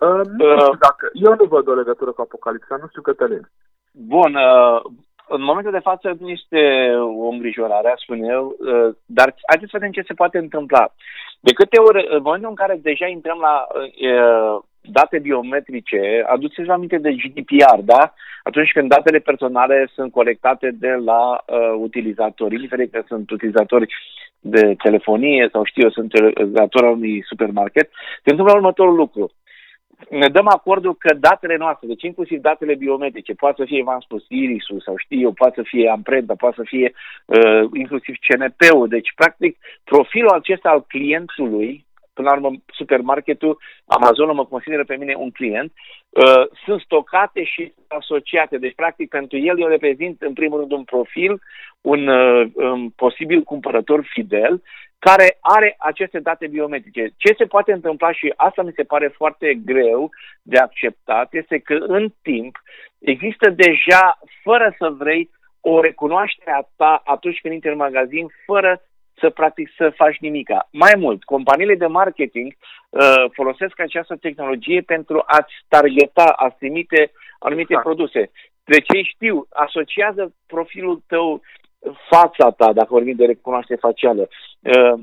uh, 0.00 0.20
nu 0.26 0.60
știu 0.60 0.78
dacă... 0.78 1.08
Eu 1.12 1.34
nu 1.38 1.44
văd 1.44 1.68
o 1.68 1.74
legătură 1.74 2.10
cu 2.12 2.20
Apocalipsa, 2.20 2.76
nu 2.80 2.86
știu 2.88 3.02
Cătălin. 3.02 3.50
Bun, 3.92 4.34
uh, 4.34 4.80
în 5.28 5.42
momentul 5.42 5.72
de 5.72 5.86
față 5.90 6.16
nu 6.20 6.28
este 6.28 6.60
o 7.24 7.28
îngrijorare, 7.28 7.88
aș 7.90 8.00
spune 8.02 8.26
eu, 8.30 8.56
uh, 8.58 8.94
dar 9.06 9.34
haideți 9.46 9.70
să 9.70 9.76
vedem 9.78 9.92
ce 9.92 10.04
se 10.06 10.14
poate 10.14 10.38
întâmpla. 10.38 10.94
De 11.40 11.52
câte 11.52 11.78
ori, 11.78 12.06
în 12.08 12.22
momentul 12.22 12.48
în 12.48 12.54
care 12.54 12.78
deja 12.82 13.06
intrăm 13.06 13.38
la 13.40 13.66
uh, 13.68 14.62
date 14.80 15.18
biometrice, 15.18 16.24
aduceți-vă 16.26 16.72
aminte 16.72 16.98
de 16.98 17.12
GDPR, 17.12 17.80
da? 17.84 18.12
Atunci 18.42 18.72
când 18.72 18.88
datele 18.88 19.18
personale 19.18 19.88
sunt 19.94 20.12
colectate 20.12 20.70
de 20.78 20.92
la 21.04 21.44
uh, 21.46 21.74
utilizatori, 21.76 22.54
indiferent 22.54 22.90
că 22.90 23.02
sunt 23.06 23.30
utilizatori 23.30 23.94
de 24.40 24.74
telefonie 24.82 25.48
sau 25.52 25.64
știu 25.64 25.82
eu, 25.82 25.90
sunt 25.90 26.12
utilizatori 26.14 26.86
al 26.86 26.92
unui 26.92 27.24
supermarket, 27.26 27.90
se 28.24 28.30
întâmplă 28.30 28.54
următorul 28.54 28.94
lucru 28.94 29.30
ne 30.10 30.28
dăm 30.28 30.46
acordul 30.48 30.94
că 30.94 31.14
datele 31.14 31.56
noastre, 31.56 31.86
deci 31.86 32.02
inclusiv 32.02 32.40
datele 32.40 32.74
biometrice, 32.74 33.34
poate 33.34 33.62
să 33.62 33.64
fie, 33.66 33.82
v-am 33.82 34.00
spus, 34.00 34.24
irisul 34.28 34.80
sau 34.80 34.94
știu 34.96 35.20
eu, 35.20 35.32
poate 35.32 35.54
să 35.54 35.62
fie 35.66 35.88
amprenta, 35.88 36.34
poate 36.34 36.54
să 36.58 36.62
fie 36.66 36.92
uh, 37.24 37.68
inclusiv 37.72 38.14
CNP-ul. 38.26 38.88
Deci, 38.88 39.12
practic, 39.14 39.58
profilul 39.84 40.30
acesta 40.30 40.68
al 40.68 40.84
clientului, 40.88 41.86
până 42.18 42.30
la 42.30 42.36
urmă, 42.36 42.50
supermarketul, 42.80 43.58
Amazonul 43.86 44.34
mă 44.34 44.46
consideră 44.46 44.84
pe 44.84 44.96
mine 44.96 45.14
un 45.14 45.30
client, 45.30 45.72
uh, 45.72 46.44
sunt 46.64 46.80
stocate 46.80 47.44
și 47.44 47.72
asociate. 47.88 48.58
Deci, 48.58 48.74
practic, 48.74 49.08
pentru 49.08 49.36
el 49.38 49.60
eu 49.60 49.68
reprezint, 49.68 50.22
în 50.22 50.32
primul 50.32 50.58
rând, 50.58 50.72
un 50.72 50.84
profil, 50.84 51.40
un, 51.80 52.06
uh, 52.06 52.50
un 52.54 52.90
posibil 52.90 53.40
cumpărător 53.42 54.00
fidel, 54.14 54.62
care 54.98 55.38
are 55.40 55.76
aceste 55.78 56.18
date 56.20 56.46
biometrice. 56.46 57.04
Ce 57.16 57.34
se 57.38 57.44
poate 57.44 57.72
întâmpla 57.72 58.12
și 58.12 58.32
asta 58.36 58.62
mi 58.62 58.76
se 58.76 58.82
pare 58.82 59.08
foarte 59.08 59.54
greu 59.54 60.10
de 60.42 60.58
acceptat 60.58 61.28
este 61.32 61.58
că 61.58 61.74
în 61.74 62.08
timp 62.22 62.54
există 62.98 63.50
deja, 63.50 64.18
fără 64.42 64.74
să 64.78 64.88
vrei, 64.98 65.30
o 65.60 65.80
recunoaștere 65.80 66.50
a 66.50 66.68
ta 66.76 67.02
atunci 67.04 67.40
când 67.40 67.54
intri 67.54 67.70
în 67.70 67.76
magazin, 67.76 68.26
fără 68.46 68.82
să 69.20 69.30
practic 69.30 69.70
să 69.76 69.92
faci 69.96 70.18
nimica. 70.18 70.68
Mai 70.72 70.92
mult, 70.98 71.24
companiile 71.24 71.74
de 71.74 71.86
marketing 71.86 72.52
uh, 72.90 73.24
folosesc 73.32 73.80
această 73.80 74.16
tehnologie 74.16 74.80
pentru 74.80 75.22
a-ți 75.26 75.54
targeta, 75.68 76.32
a 76.36 76.48
trimite 76.48 77.12
anumite 77.38 77.72
Exact. 77.72 77.86
produse. 77.86 78.30
Deci 78.64 78.86
ei 78.88 79.04
știu, 79.04 79.46
asociază 79.50 80.34
profilul 80.46 81.02
tău 81.06 81.40
fața 82.10 82.50
ta, 82.50 82.72
dacă 82.72 82.88
vorbim 82.90 83.16
de 83.16 83.26
recunoaștere 83.26 83.78
facială, 83.78 84.28
uh, 84.60 84.92
uh, 84.92 85.00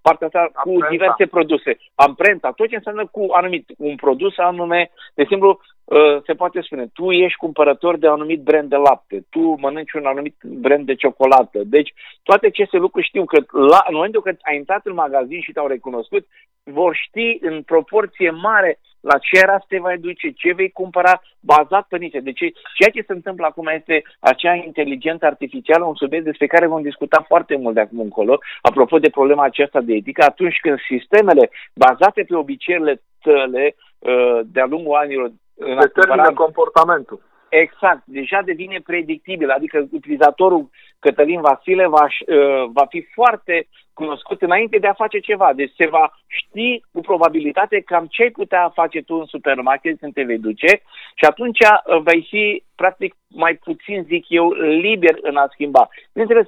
partea 0.00 0.26
asta 0.26 0.50
cu 0.54 0.68
Amprenta. 0.68 0.90
diverse 0.90 1.26
produse, 1.26 1.76
amprenta, 1.94 2.50
tot 2.50 2.68
ce 2.68 2.74
înseamnă 2.74 3.06
cu 3.06 3.26
anumit 3.32 3.68
un 3.78 3.94
produs 3.96 4.38
anume, 4.38 4.90
de 5.14 5.22
exemplu, 5.22 5.60
uh, 5.84 6.22
se 6.26 6.34
poate 6.34 6.60
spune, 6.60 6.86
tu 6.92 7.10
ești 7.10 7.38
cumpărător 7.38 7.96
de 7.96 8.06
un 8.06 8.12
anumit 8.12 8.40
brand 8.40 8.68
de 8.68 8.76
lapte, 8.76 9.24
tu 9.30 9.40
mănânci 9.40 9.92
un 9.92 10.06
anumit 10.06 10.36
brand 10.42 10.86
de 10.86 10.94
ciocolată. 10.94 11.58
Deci 11.64 11.92
toate 12.22 12.46
aceste 12.46 12.76
lucruri 12.76 13.06
știu 13.06 13.24
că 13.24 13.38
la, 13.50 13.84
în 13.88 13.94
momentul 13.94 14.22
când 14.22 14.38
ai 14.42 14.56
intrat 14.56 14.86
în 14.86 14.94
magazin 14.94 15.40
și 15.40 15.52
te-au 15.52 15.66
recunoscut, 15.66 16.26
vor 16.62 16.94
ști 16.94 17.38
în 17.40 17.62
proporție 17.62 18.30
mare 18.30 18.78
la 19.10 19.18
ce 19.18 19.44
ras 19.44 19.64
te 19.68 19.78
vei 19.78 19.98
duce, 19.98 20.30
ce 20.30 20.52
vei 20.52 20.70
cumpăra, 20.70 21.22
bazat 21.40 21.86
pe 21.88 21.96
niște. 21.98 22.20
Deci 22.20 22.38
ceea 22.78 22.90
ce 22.94 23.04
se 23.06 23.12
întâmplă 23.12 23.46
acum 23.46 23.66
este 23.66 24.02
acea 24.20 24.54
inteligență 24.54 25.26
artificială, 25.26 25.84
un 25.84 25.94
subiect 25.94 26.24
despre 26.24 26.46
care 26.46 26.66
vom 26.66 26.82
discuta 26.82 27.24
foarte 27.26 27.56
mult 27.56 27.74
de 27.74 27.80
acum 27.80 28.00
încolo, 28.00 28.38
apropo 28.60 28.98
de 28.98 29.10
problema 29.10 29.44
aceasta 29.44 29.80
de 29.80 29.94
etică, 29.94 30.22
atunci 30.24 30.58
când 30.62 30.78
sistemele 30.88 31.50
bazate 31.74 32.22
pe 32.22 32.34
obiceiurile 32.36 33.02
tale 33.22 33.76
uh, 33.98 34.40
de-a 34.44 34.66
lungul 34.66 34.94
anilor 34.96 35.30
determină 35.56 36.32
comportamentul. 36.34 37.20
Exact, 37.62 38.02
deja 38.04 38.40
devine 38.44 38.80
predictibil, 38.84 39.50
adică 39.50 39.88
utilizatorul 39.92 40.70
Cătălin 40.98 41.40
Vasile 41.40 41.86
va, 41.86 42.04
uh, 42.04 42.70
va 42.72 42.84
fi 42.88 43.06
foarte 43.14 43.66
cunoscut 43.92 44.42
înainte 44.42 44.78
de 44.78 44.86
a 44.86 45.00
face 45.02 45.18
ceva. 45.18 45.52
Deci 45.54 45.72
se 45.76 45.86
va 45.86 46.12
ști 46.26 46.82
cu 46.92 47.00
probabilitate 47.00 47.80
cam 47.80 48.06
ce 48.10 48.22
ai 48.22 48.30
putea 48.30 48.72
face 48.74 49.00
tu 49.02 49.14
în 49.14 49.26
supermarket 49.26 49.98
când 49.98 50.12
te 50.12 50.22
vei 50.22 50.38
duce 50.38 50.82
și 51.14 51.24
atunci 51.24 51.58
uh, 51.60 52.00
vei 52.02 52.26
fi, 52.30 52.62
practic, 52.74 53.14
mai 53.28 53.54
puțin, 53.54 54.02
zic 54.02 54.24
eu, 54.28 54.50
liber 54.86 55.16
în 55.20 55.36
a 55.36 55.46
schimba. 55.52 55.88
Bineînțeles, 56.12 56.46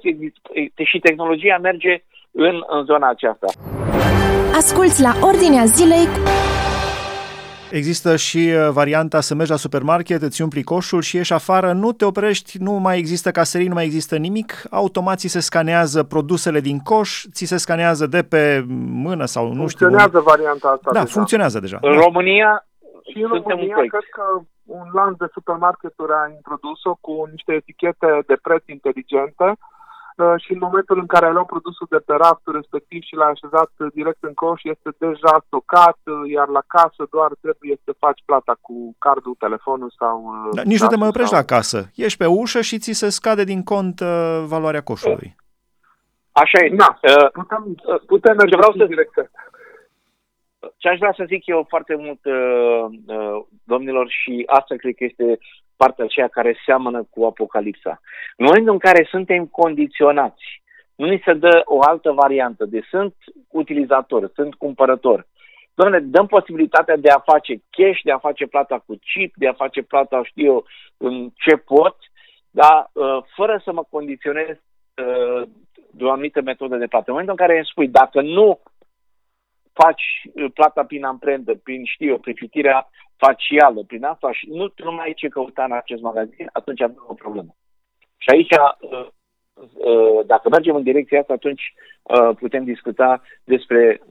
și 0.83 0.99
tehnologia 0.99 1.57
merge 1.57 2.03
în, 2.31 2.63
în 2.67 2.83
zona 2.85 3.09
aceasta. 3.09 3.47
Asculți 4.61 5.01
la 5.01 5.11
Ordinea 5.21 5.63
Zilei 5.65 6.05
Există 7.71 8.15
și 8.15 8.37
uh, 8.37 8.69
varianta 8.71 9.21
să 9.21 9.35
mergi 9.35 9.51
la 9.51 9.57
supermarket, 9.57 10.21
îți 10.21 10.41
umpli 10.41 10.63
coșul 10.63 11.01
și 11.01 11.15
ieși 11.15 11.33
afară, 11.33 11.71
nu 11.71 11.91
te 11.91 12.05
oprești, 12.05 12.57
nu 12.57 12.71
mai 12.71 12.97
există 12.97 13.31
caserii, 13.31 13.67
nu 13.67 13.73
mai 13.73 13.83
există 13.85 14.17
nimic, 14.17 14.63
automat 14.69 15.17
ți 15.17 15.27
se 15.27 15.39
scanează 15.39 16.03
produsele 16.03 16.59
din 16.59 16.79
coș, 16.79 17.25
ți 17.31 17.45
se 17.45 17.57
scanează 17.57 18.07
de 18.07 18.23
pe 18.23 18.65
mână 19.05 19.25
sau 19.25 19.53
nu 19.53 19.67
știu. 19.67 19.87
Funcționează 19.87 20.19
varianta 20.19 20.67
asta 20.67 20.89
Da, 20.93 20.99
deja. 20.99 21.13
funcționează 21.13 21.59
deja. 21.59 21.77
În 21.81 21.93
România 21.93 22.67
și 23.11 23.21
în 23.21 23.27
România 23.27 23.75
cred 23.75 24.07
că 24.17 24.23
un 24.65 24.87
lanț 24.93 25.17
de 25.17 25.27
supermarketuri 25.33 26.11
a 26.11 26.31
introdus-o 26.35 26.97
cu 27.01 27.27
niște 27.31 27.53
etichete 27.53 28.23
de 28.27 28.35
preț 28.41 28.63
inteligente, 28.65 29.45
Uh, 29.45 29.55
și 30.37 30.51
în 30.53 30.57
momentul 30.61 30.97
în 30.99 31.05
care 31.05 31.25
ai 31.25 31.31
luat 31.31 31.45
produsul 31.45 31.87
de 31.89 31.97
pe 32.05 32.13
raftul 32.13 32.53
respectiv 32.53 33.01
și 33.01 33.15
l-ai 33.15 33.31
așezat 33.31 33.71
direct 33.93 34.23
în 34.23 34.33
coș, 34.33 34.61
este 34.63 34.89
deja 34.97 35.43
stocat, 35.45 35.99
uh, 36.05 36.31
iar 36.31 36.47
la 36.47 36.63
casă 36.67 37.03
doar 37.11 37.31
trebuie 37.41 37.77
să 37.83 37.91
faci 37.99 38.21
plata 38.25 38.57
cu 38.61 38.95
cardul, 38.97 39.35
telefonul 39.39 39.91
sau... 39.97 40.15
Uh, 40.25 40.55
da, 40.55 40.61
nici 40.61 40.81
nu 40.81 40.87
te 40.87 40.97
mai 40.97 41.07
oprești 41.07 41.29
sau... 41.29 41.39
la 41.39 41.55
casă. 41.55 41.79
Ești 41.95 42.17
pe 42.17 42.25
ușă 42.25 42.61
și 42.61 42.77
ți 42.77 42.91
se 42.91 43.09
scade 43.09 43.43
din 43.43 43.63
cont 43.63 43.99
uh, 43.99 44.43
valoarea 44.47 44.81
coșului. 44.89 45.35
Așa 46.31 46.57
e. 46.65 46.75
Da, 46.75 46.99
uh, 47.01 47.31
putem, 47.31 47.75
putem 48.05 48.35
merge 48.35 48.55
vreau 48.55 48.73
să... 48.77 48.85
direct. 48.85 49.13
Ce 50.77 50.87
aș 50.89 50.97
vrea 50.97 51.13
să 51.17 51.23
zic 51.27 51.45
eu 51.45 51.65
foarte 51.69 51.95
mult, 51.95 52.25
uh, 52.25 52.85
uh, 53.07 53.26
domnilor, 53.77 54.07
și 54.09 54.43
asta 54.45 54.75
cred 54.75 54.95
că 54.95 55.03
este 55.03 55.39
partea 55.75 56.05
aceea 56.05 56.27
care 56.27 56.61
seamănă 56.65 57.07
cu 57.09 57.25
Apocalipsa. 57.25 57.93
În 58.37 58.45
momentul 58.45 58.73
în 58.73 58.79
care 58.87 59.07
suntem 59.09 59.45
condiționați, 59.45 60.45
nu 60.95 61.05
ni 61.07 61.21
se 61.25 61.33
dă 61.33 61.61
o 61.65 61.79
altă 61.81 62.11
variantă 62.11 62.65
de 62.65 62.81
sunt 62.89 63.15
utilizator, 63.61 64.31
sunt 64.35 64.55
cumpărător. 64.55 65.27
Doamne, 65.73 65.99
dăm 65.99 66.27
posibilitatea 66.27 66.97
de 66.97 67.09
a 67.09 67.19
face 67.19 67.53
cash, 67.69 68.01
de 68.03 68.11
a 68.11 68.25
face 68.27 68.45
plata 68.45 68.83
cu 68.85 68.93
chip, 69.09 69.31
de 69.35 69.47
a 69.47 69.53
face 69.63 69.81
plata, 69.81 70.23
știu 70.23 70.45
eu, 70.45 70.65
în 70.97 71.29
ce 71.35 71.55
pot, 71.55 71.95
dar 72.49 72.89
uh, 72.93 73.17
fără 73.35 73.61
să 73.63 73.71
mă 73.71 73.83
condiționez 73.89 74.55
uh, 74.55 75.41
de 75.91 76.03
o 76.03 76.11
anumită 76.11 76.41
metodă 76.41 76.75
de 76.77 76.87
plată. 76.87 77.05
În 77.07 77.13
momentul 77.13 77.35
în 77.37 77.45
care 77.45 77.55
îmi 77.57 77.71
spui, 77.71 77.87
dacă 77.87 78.21
nu 78.21 78.59
faci 79.81 80.05
uh, 80.25 80.51
plata 80.53 80.83
prin 80.83 81.03
amprentă, 81.03 81.51
prin, 81.63 81.85
știu 81.85 82.09
eu, 82.09 82.17
prin 82.17 82.35
citirea 82.35 82.89
facială, 83.15 83.83
prin 83.87 84.03
asta 84.03 84.31
și 84.31 84.47
nu, 84.49 84.65
nu 84.75 84.91
mai 84.91 85.05
ai 85.05 85.13
ce 85.13 85.27
căuta 85.27 85.63
în 85.63 85.71
acest 85.71 86.01
magazin, 86.01 86.49
atunci 86.51 86.81
avem 86.81 87.05
o 87.07 87.13
problemă. 87.13 87.55
Și 88.17 88.29
aici, 88.29 88.51
uh, 88.51 89.07
uh, 89.89 90.25
dacă 90.25 90.49
mergem 90.49 90.75
în 90.75 90.83
direcția 90.83 91.19
asta, 91.19 91.33
atunci 91.33 91.73
putem 92.39 92.63
discuta 92.63 93.21
despre 93.43 94.01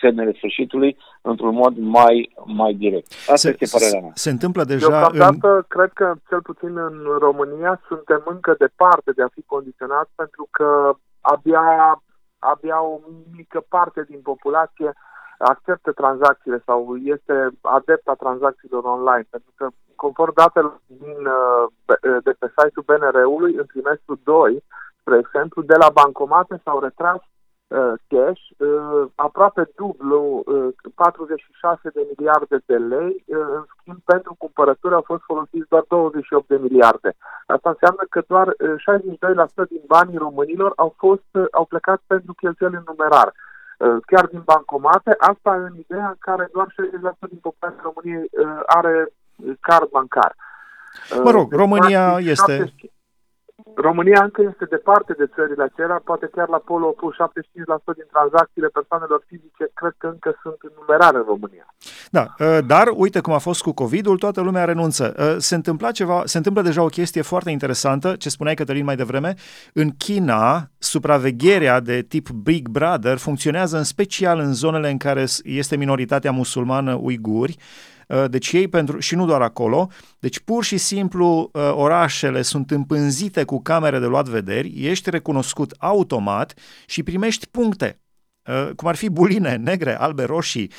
semnele 0.00 0.32
sfârșitului 0.32 0.96
într-un 1.20 1.54
mod 1.54 1.76
mai, 1.76 2.34
mai 2.44 2.74
direct. 2.74 3.12
Asta 3.12 3.34
se, 3.34 3.56
este 3.60 3.76
părerea 3.78 4.00
mea. 4.00 4.10
Se 4.14 4.30
întâmplă 4.30 4.64
deja... 4.64 4.88
Deocamdată, 4.88 5.54
în... 5.54 5.64
cred 5.68 5.90
că, 5.92 6.14
cel 6.28 6.42
puțin 6.42 6.76
în 6.78 6.96
România, 7.18 7.80
suntem 7.88 8.22
încă 8.24 8.54
departe 8.58 9.10
de 9.16 9.22
a 9.22 9.34
fi 9.34 9.42
condiționați 9.42 10.10
pentru 10.14 10.48
că 10.50 10.96
abia 11.20 12.02
abia 12.42 12.82
o 12.82 13.00
mică 13.36 13.60
parte 13.68 14.02
din 14.02 14.20
populație 14.22 14.92
acceptă 15.38 15.92
tranzacțiile 15.92 16.62
sau 16.66 16.96
este 16.96 17.48
adept 17.60 18.08
a 18.08 18.14
tranzacțiilor 18.14 18.84
online. 18.84 19.26
Pentru 19.30 19.52
că, 19.54 19.68
conform 19.94 20.32
datelor 20.34 20.80
din, 20.86 21.26
uh, 21.26 22.20
de 22.22 22.32
pe 22.38 22.52
site-ul 22.56 22.86
BNR-ului, 22.86 23.54
în 23.54 23.66
trimestru 23.66 24.20
2, 24.24 24.64
spre 25.00 25.18
exemplu, 25.18 25.62
de 25.62 25.76
la 25.76 25.88
bancomate 25.90 26.60
s-au 26.64 26.78
retras 26.80 27.20
Uh, 27.20 27.41
cash, 28.08 28.42
uh, 28.56 29.04
aproape 29.14 29.70
dublu, 29.76 30.44
46 30.94 31.80
uh, 31.82 31.92
de 31.94 32.06
miliarde 32.16 32.56
de 32.66 32.76
lei, 32.76 33.24
în 33.28 33.64
schimb 33.78 33.98
pentru 34.04 34.34
cumpărături 34.38 34.94
au 34.94 35.04
fost 35.06 35.22
folosiți 35.22 35.68
doar 35.68 35.84
28 35.88 36.48
de 36.48 36.58
miliarde. 36.60 37.14
Asta 37.46 37.68
înseamnă 37.70 38.02
că 38.10 38.22
doar 38.26 38.48
62% 39.64 39.68
din 39.68 39.82
banii 39.86 40.16
românilor 40.16 40.72
au, 40.76 40.94
fost, 40.96 41.30
au 41.50 41.64
plecat 41.64 42.00
pentru 42.06 42.32
cheltuieli 42.34 42.74
în 42.74 42.84
numerar 42.86 43.32
chiar 44.06 44.26
din 44.26 44.42
bancomate, 44.44 45.14
asta 45.18 45.54
în 45.54 45.74
ideea 45.78 46.08
în 46.08 46.16
care 46.18 46.48
doar 46.52 46.66
60% 46.66 46.72
din 47.28 47.38
populația 47.42 47.80
României 47.82 48.30
are 48.66 49.12
card 49.60 49.88
bancar. 49.88 50.34
Mă 51.22 51.30
rog, 51.30 51.48
deci, 51.48 51.58
România 51.58 52.18
este... 52.20 52.72
România 53.74 54.22
încă 54.22 54.42
este 54.50 54.64
departe 54.64 55.12
de 55.12 55.30
țările 55.34 55.62
acelea, 55.62 56.00
poate 56.04 56.26
chiar 56.34 56.48
la 56.48 56.58
polul 56.58 56.88
opus 56.88 57.14
75% 57.14 57.18
din 57.98 58.08
tranzacțiile 58.12 58.68
persoanelor 58.68 59.24
fizice 59.26 59.64
cred 59.74 59.94
că 59.98 60.06
încă 60.06 60.38
sunt 60.42 60.56
în 60.60 60.70
numerare 60.80 61.16
în 61.16 61.24
România. 61.26 61.66
Da, 62.10 62.24
ă, 62.40 62.60
dar 62.60 62.86
uite 62.94 63.20
cum 63.20 63.32
a 63.32 63.38
fost 63.38 63.62
cu 63.62 63.72
COVID-ul, 63.72 64.18
toată 64.18 64.40
lumea 64.40 64.64
renunță. 64.64 65.14
Ă, 65.18 65.38
se 65.38 65.54
întâmplă 65.54 65.90
ceva, 65.90 66.22
se 66.24 66.36
întâmplă 66.36 66.62
deja 66.62 66.82
o 66.82 66.94
chestie 66.98 67.22
foarte 67.22 67.50
interesantă, 67.50 68.16
ce 68.16 68.28
spuneai 68.28 68.54
Cătălin 68.54 68.84
mai 68.84 68.96
devreme, 68.96 69.34
în 69.72 69.90
China, 69.96 70.68
supravegherea 70.78 71.80
de 71.80 72.02
tip 72.02 72.28
Big 72.30 72.68
Brother 72.68 73.16
funcționează 73.16 73.76
în 73.76 73.84
special 73.84 74.38
în 74.38 74.52
zonele 74.52 74.90
în 74.90 74.96
care 74.96 75.24
este 75.42 75.76
minoritatea 75.76 76.30
musulmană 76.30 76.98
uiguri, 77.00 77.56
Uh, 77.58 77.91
deci 78.30 78.52
ei 78.52 78.68
pentru, 78.68 78.98
și 78.98 79.14
nu 79.14 79.26
doar 79.26 79.42
acolo, 79.42 79.88
deci 80.18 80.40
pur 80.40 80.64
și 80.64 80.76
simplu 80.76 81.50
uh, 81.52 81.72
orașele 81.74 82.42
sunt 82.42 82.70
împânzite 82.70 83.44
cu 83.44 83.62
camere 83.62 83.98
de 83.98 84.06
luat 84.06 84.28
vederi, 84.28 84.72
ești 84.76 85.10
recunoscut 85.10 85.74
automat 85.78 86.54
și 86.86 87.02
primești 87.02 87.46
puncte 87.46 88.00
uh, 88.46 88.70
cum 88.76 88.88
ar 88.88 88.94
fi 88.94 89.08
buline 89.08 89.56
negre, 89.56 89.98
albe, 89.98 90.22
roșii. 90.22 90.70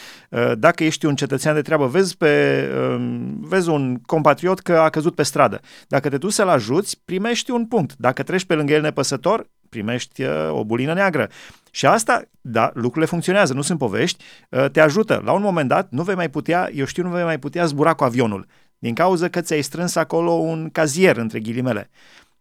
Dacă 0.58 0.84
ești 0.84 1.06
un 1.06 1.16
cetățean 1.16 1.56
de 1.56 1.62
treabă, 1.62 1.88
vezi, 1.88 2.18
pe, 2.18 2.64
um, 2.96 3.40
vezi 3.40 3.70
un 3.70 3.98
compatriot 4.06 4.60
că 4.60 4.78
a 4.78 4.90
căzut 4.90 5.16
pe 5.16 5.24
stradă. 5.24 5.60
Dacă 5.88 6.10
te 6.10 6.18
duci 6.18 6.32
să-l 6.32 6.50
ajuți, 6.50 7.02
primești 7.06 7.52
un 7.52 7.66
punct. 7.66 7.96
Dacă 7.98 8.24
treci 8.24 8.46
pe 8.46 8.54
lângă 8.54 8.74
el 8.74 8.82
nepăsător, 8.82 9.50
primești 9.70 10.24
o 10.50 10.64
bulină 10.64 10.94
neagră. 10.94 11.30
Și 11.76 11.86
asta, 11.86 12.22
da, 12.42 12.72
lucrurile 12.74 13.06
funcționează, 13.06 13.54
nu 13.54 13.62
sunt 13.62 13.78
povești, 13.78 14.24
uh, 14.50 14.66
te 14.72 14.82
ajută. 14.82 15.22
La 15.26 15.32
un 15.32 15.42
moment 15.42 15.68
dat 15.68 15.88
nu 15.90 16.04
vei 16.04 16.16
mai 16.16 16.30
putea, 16.30 16.70
eu 16.74 16.86
știu, 16.86 17.04
nu 17.04 17.10
vei 17.10 17.24
mai 17.24 17.40
putea 17.40 17.66
zbura 17.66 17.94
cu 17.94 18.04
avionul, 18.04 18.46
din 18.78 18.94
cauza 18.94 19.28
că 19.28 19.42
ți-ai 19.42 19.62
strâns 19.62 19.96
acolo 19.96 20.32
un 20.32 20.70
cazier, 20.70 21.18
între 21.18 21.40
ghilimele. 21.40 21.90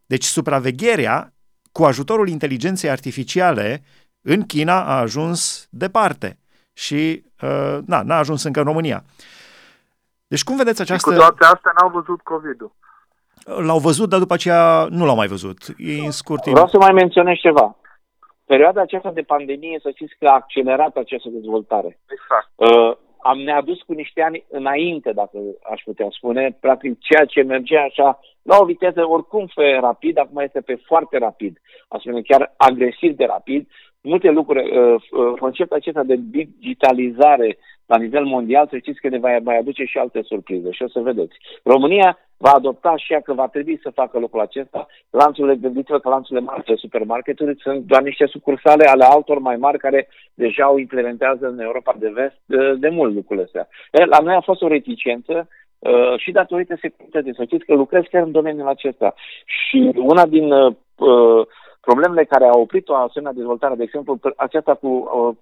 Deci 0.07 0.25
supravegherea, 0.25 1.33
cu 1.73 1.85
ajutorul 1.85 2.29
inteligenței 2.29 2.91
artificiale, 2.91 3.83
în 4.21 4.43
China 4.47 4.85
a 4.85 4.99
ajuns 4.99 5.67
departe 5.71 6.39
și 6.73 7.25
uh, 7.43 7.79
na, 7.87 8.03
n-a 8.03 8.17
ajuns 8.17 8.43
încă 8.43 8.59
în 8.59 8.67
România. 8.67 9.05
Deci 10.27 10.45
cum 10.45 10.57
vedeți 10.57 10.81
această... 10.81 11.11
Și 11.11 11.17
cu 11.17 11.23
toate 11.23 11.45
astea 11.45 11.73
n-au 11.81 11.91
văzut 11.91 12.21
COVID-ul. 12.21 12.73
L-au 13.45 13.79
văzut, 13.79 14.09
dar 14.09 14.19
după 14.19 14.35
aceea 14.35 14.87
nu 14.91 15.05
l-au 15.05 15.17
mai 15.17 15.27
văzut. 15.27 15.59
E 15.77 16.05
în 16.05 16.11
scurt 16.11 16.43
timp. 16.43 16.55
Vreau 16.55 16.71
să 16.71 16.79
mai 16.79 16.93
menționez 16.93 17.35
ceva. 17.35 17.77
Perioada 18.53 18.81
aceasta 18.81 19.11
de 19.11 19.23
pandemie, 19.23 19.79
să 19.83 19.91
știți 19.91 20.15
că 20.19 20.27
a 20.27 20.35
accelerat 20.35 20.97
această 20.97 21.29
dezvoltare. 21.29 21.99
Exact. 22.17 22.49
Uh, 22.55 22.97
am 23.23 23.39
ne 23.39 23.53
adus 23.53 23.83
cu 23.83 23.93
niște 23.93 24.23
ani 24.23 24.45
înainte, 24.51 25.13
dacă 25.13 25.39
aș 25.73 25.81
putea 25.85 26.07
spune, 26.11 26.57
practic 26.61 26.99
ceea 26.99 27.25
ce 27.25 27.43
mergea 27.43 27.83
așa 27.83 28.21
la 28.43 28.57
o 28.61 28.65
viteză 28.65 29.09
oricum 29.09 29.47
fe 29.55 29.79
rapid, 29.81 30.19
acum 30.19 30.39
este 30.41 30.61
pe 30.61 30.75
foarte 30.75 31.19
rapid, 31.19 31.59
astfel 31.89 32.23
chiar 32.23 32.55
agresiv 32.57 33.17
de 33.17 33.25
rapid. 33.25 33.69
Multe 34.01 34.31
lucruri, 34.31 34.79
uh, 34.79 34.95
uh, 34.95 35.39
conceptul 35.39 35.77
acesta 35.77 36.03
de 36.03 36.17
digitalizare 36.19 37.59
la 37.87 37.97
nivel 37.97 38.25
mondial, 38.25 38.67
să 38.71 38.77
știți 38.77 39.01
că 39.01 39.09
ne 39.09 39.19
va 39.19 39.39
mai 39.43 39.59
aduce 39.59 39.85
și 39.85 39.99
alte 39.99 40.23
surprize 40.23 40.71
și 40.71 40.83
o 40.83 40.89
să 40.89 41.01
vedeți. 41.01 41.37
România 41.63 42.19
va 42.37 42.51
adopta 42.51 42.97
și 42.97 43.13
ea 43.13 43.21
că 43.21 43.33
va 43.33 43.49
trebui 43.49 43.79
să 43.83 43.91
facă 43.91 44.19
lucrul 44.19 44.41
acesta. 44.41 44.87
Lanțurile, 45.11 45.57
gândiți-vă 45.57 45.99
că 45.99 46.09
lanțurile 46.09 46.45
mari 46.45 46.65
de 46.65 46.75
supermarketuri 46.75 47.61
sunt 47.61 47.81
doar 47.85 48.03
niște 48.03 48.27
sucursale 48.27 48.85
ale 48.85 49.05
altor 49.05 49.39
mai 49.39 49.57
mari 49.57 49.79
care 49.79 50.09
deja 50.35 50.71
o 50.71 50.79
implementează 50.79 51.47
în 51.47 51.59
Europa 51.61 51.95
de 51.99 52.11
vest 52.15 52.37
de, 52.45 52.75
de 52.75 52.89
mult 52.89 53.15
lucrurile 53.15 53.45
astea. 53.45 53.69
La 54.07 54.19
noi 54.19 54.35
a 54.35 54.41
fost 54.41 54.63
o 54.63 54.69
reticență 54.69 55.49
uh, 55.79 56.15
și 56.17 56.31
datorită 56.31 56.77
securității. 56.81 57.35
Să 57.35 57.45
știți 57.45 57.65
că 57.65 57.75
lucrez 57.75 58.03
chiar 58.11 58.23
în 58.23 58.33
domeniul 58.33 58.69
acesta. 58.69 59.15
Și 59.45 59.93
una 59.95 60.27
din 60.27 60.53
uh, 60.53 61.47
problemele 61.81 62.25
care 62.25 62.45
au 62.45 62.61
oprit 62.61 62.89
o 62.89 62.95
asemenea 62.95 63.37
dezvoltare, 63.37 63.75
de 63.75 63.83
exemplu, 63.83 64.19
aceasta 64.37 64.75
cu 64.75 64.89
uh, 64.89 65.37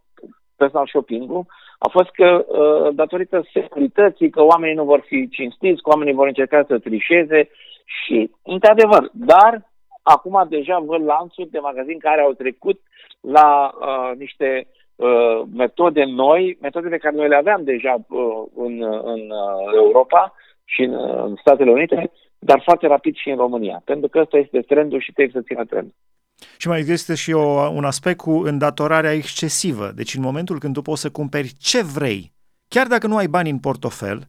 personal 0.62 0.86
shopping-ul, 0.86 1.44
a 1.78 1.88
fost 1.96 2.10
că, 2.18 2.28
uh, 2.46 2.94
datorită 2.94 3.36
securității, 3.52 4.30
că 4.30 4.42
oamenii 4.42 4.80
nu 4.80 4.84
vor 4.84 5.02
fi 5.06 5.28
cinstiți, 5.28 5.82
că 5.82 5.88
oamenii 5.90 6.20
vor 6.20 6.26
încerca 6.26 6.64
să 6.68 6.78
trișeze 6.78 7.40
și, 7.98 8.30
într-adevăr, 8.42 9.02
dar 9.12 9.52
acum 10.02 10.46
deja 10.48 10.78
văd 10.78 11.02
lanțuri 11.04 11.50
de 11.50 11.58
magazin 11.58 11.98
care 11.98 12.20
au 12.20 12.32
trecut 12.32 12.80
la 13.20 13.48
uh, 13.74 14.18
niște 14.18 14.66
uh, 14.96 15.42
metode 15.62 16.04
noi, 16.04 16.58
metode 16.60 16.88
pe 16.88 17.02
care 17.02 17.16
noi 17.16 17.28
le 17.28 17.36
aveam 17.36 17.64
deja 17.64 17.94
uh, 18.08 18.42
în, 18.54 18.74
în 19.14 19.22
uh, 19.30 19.72
Europa 19.74 20.34
și 20.64 20.82
în, 20.82 20.94
uh, 20.94 21.22
în 21.24 21.36
Statele 21.36 21.70
Unite, 21.70 22.10
dar 22.38 22.60
foarte 22.64 22.86
rapid 22.86 23.14
și 23.16 23.30
în 23.30 23.36
România, 23.36 23.82
pentru 23.84 24.08
că 24.08 24.18
ăsta 24.18 24.36
este 24.38 24.60
trendul 24.60 25.00
și 25.00 25.12
trebuie 25.12 25.42
să 25.42 25.46
țină 25.46 25.64
trendul. 25.64 25.94
Și 26.60 26.68
mai 26.68 26.78
există 26.78 27.14
și 27.14 27.32
o, 27.32 27.68
un 27.68 27.84
aspect 27.84 28.18
cu 28.18 28.30
îndatorarea 28.30 29.12
excesivă. 29.12 29.92
Deci 29.94 30.14
în 30.14 30.22
momentul 30.22 30.58
când 30.58 30.74
tu 30.74 30.82
poți 30.82 31.00
să 31.00 31.10
cumperi 31.10 31.52
ce 31.58 31.82
vrei, 31.82 32.32
chiar 32.68 32.86
dacă 32.86 33.06
nu 33.06 33.16
ai 33.16 33.26
bani 33.26 33.50
în 33.50 33.58
portofel, 33.58 34.28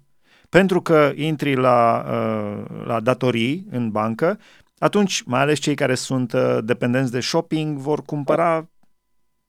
pentru 0.49 0.81
că 0.81 1.11
intri 1.15 1.55
la, 1.55 2.05
uh, 2.07 2.83
la 2.85 2.99
datorii 2.99 3.67
în 3.71 3.89
bancă, 3.89 4.39
atunci, 4.77 5.21
mai 5.21 5.39
ales 5.39 5.59
cei 5.59 5.75
care 5.75 5.95
sunt 5.95 6.33
uh, 6.33 6.57
dependenți 6.63 7.11
de 7.11 7.19
shopping, 7.19 7.77
vor 7.77 8.01
cumpăra 8.01 8.69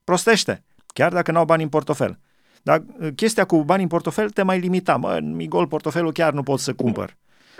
prostește, 0.05 0.65
chiar 0.87 1.13
dacă 1.13 1.33
nu 1.33 1.39
au 1.39 1.45
bani 1.45 1.63
în 1.63 1.69
portofel. 1.69 2.19
Dar 2.63 2.85
uh, 2.99 3.09
chestia 3.15 3.45
cu 3.45 3.65
bani 3.65 3.83
în 3.83 3.89
portofel 3.89 4.31
te 4.31 4.43
mai 4.43 4.59
limita. 4.59 4.97
Mă, 4.97 5.19
mi 5.23 5.49
gol 5.49 5.67
portofelul 5.67 6.13
chiar 6.13 6.33
nu 6.33 6.43
pot 6.43 6.59
să 6.59 6.73
cumpăr. 6.73 7.17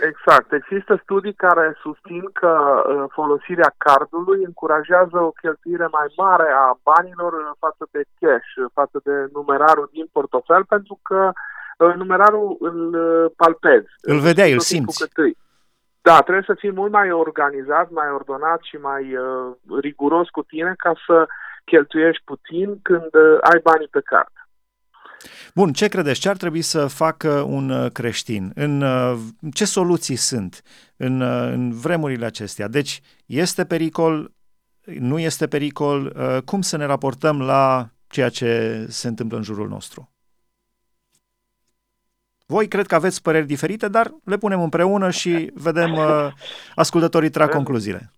Exact. 0.09 0.51
Există 0.51 0.99
studii 1.03 1.33
care 1.33 1.77
susțin 1.81 2.23
că 2.33 2.53
uh, 2.53 3.03
folosirea 3.11 3.73
cardului 3.77 4.43
încurajează 4.43 5.17
o 5.17 5.31
cheltuire 5.41 5.87
mai 5.91 6.07
mare 6.17 6.49
a 6.63 6.79
banilor 6.83 7.33
uh, 7.33 7.51
față 7.59 7.87
de 7.91 8.01
cash, 8.19 8.51
uh, 8.55 8.65
față 8.73 8.99
de 9.03 9.15
numerarul 9.33 9.89
din 9.91 10.07
portofel, 10.11 10.63
pentru 10.65 10.99
că 11.03 11.31
numerarul 11.95 12.57
îl 12.59 12.79
palpezi. 13.35 13.87
Îl 14.01 14.19
vedeai, 14.19 14.51
îl 14.51 14.59
simți. 14.59 14.99
Bucătăi. 14.99 15.37
Da, 16.07 16.21
trebuie 16.21 16.43
să 16.47 16.53
fii 16.53 16.71
mult 16.71 16.91
mai 16.91 17.11
organizat, 17.11 17.89
mai 17.89 18.09
ordonat 18.09 18.61
și 18.61 18.75
mai 18.75 19.15
uh, 19.15 19.51
riguros 19.81 20.29
cu 20.29 20.43
tine 20.43 20.73
ca 20.77 20.93
să 21.05 21.27
cheltuiești 21.65 22.23
puțin 22.23 22.81
când 22.81 23.11
uh, 23.15 23.37
ai 23.41 23.59
banii 23.63 23.87
pe 23.87 24.01
card. 24.03 24.33
Bun, 25.53 25.73
ce 25.73 25.87
credeți? 25.87 26.19
Ce 26.19 26.29
ar 26.29 26.37
trebui 26.37 26.61
să 26.61 26.87
facă 26.87 27.29
un 27.29 27.69
uh, 27.69 27.91
creștin? 27.91 28.51
În 28.55 28.81
uh, 28.81 29.19
ce 29.53 29.65
soluții 29.65 30.15
sunt 30.15 30.61
în, 30.97 31.21
uh, 31.21 31.51
în 31.51 31.71
vremurile 31.71 32.25
acestea? 32.25 32.67
Deci, 32.67 33.01
este 33.25 33.65
pericol, 33.65 34.33
nu 34.85 35.19
este 35.19 35.47
pericol? 35.47 36.15
Cum 36.45 36.61
să 36.61 36.77
ne 36.77 36.85
raportăm 36.85 37.41
la 37.41 37.89
ceea 38.07 38.29
ce 38.29 38.85
se 38.89 39.07
întâmplă 39.07 39.37
în 39.37 39.43
jurul 39.43 39.67
nostru? 39.67 40.11
Voi 42.45 42.67
cred 42.67 42.87
că 42.87 42.95
aveți 42.95 43.21
păreri 43.21 43.45
diferite, 43.45 43.87
dar 43.87 44.13
le 44.23 44.37
punem 44.37 44.61
împreună 44.61 45.09
și 45.09 45.51
vedem, 45.53 45.97
ascultătorii 46.75 47.29
trag 47.29 47.49
concluziile. 47.49 48.13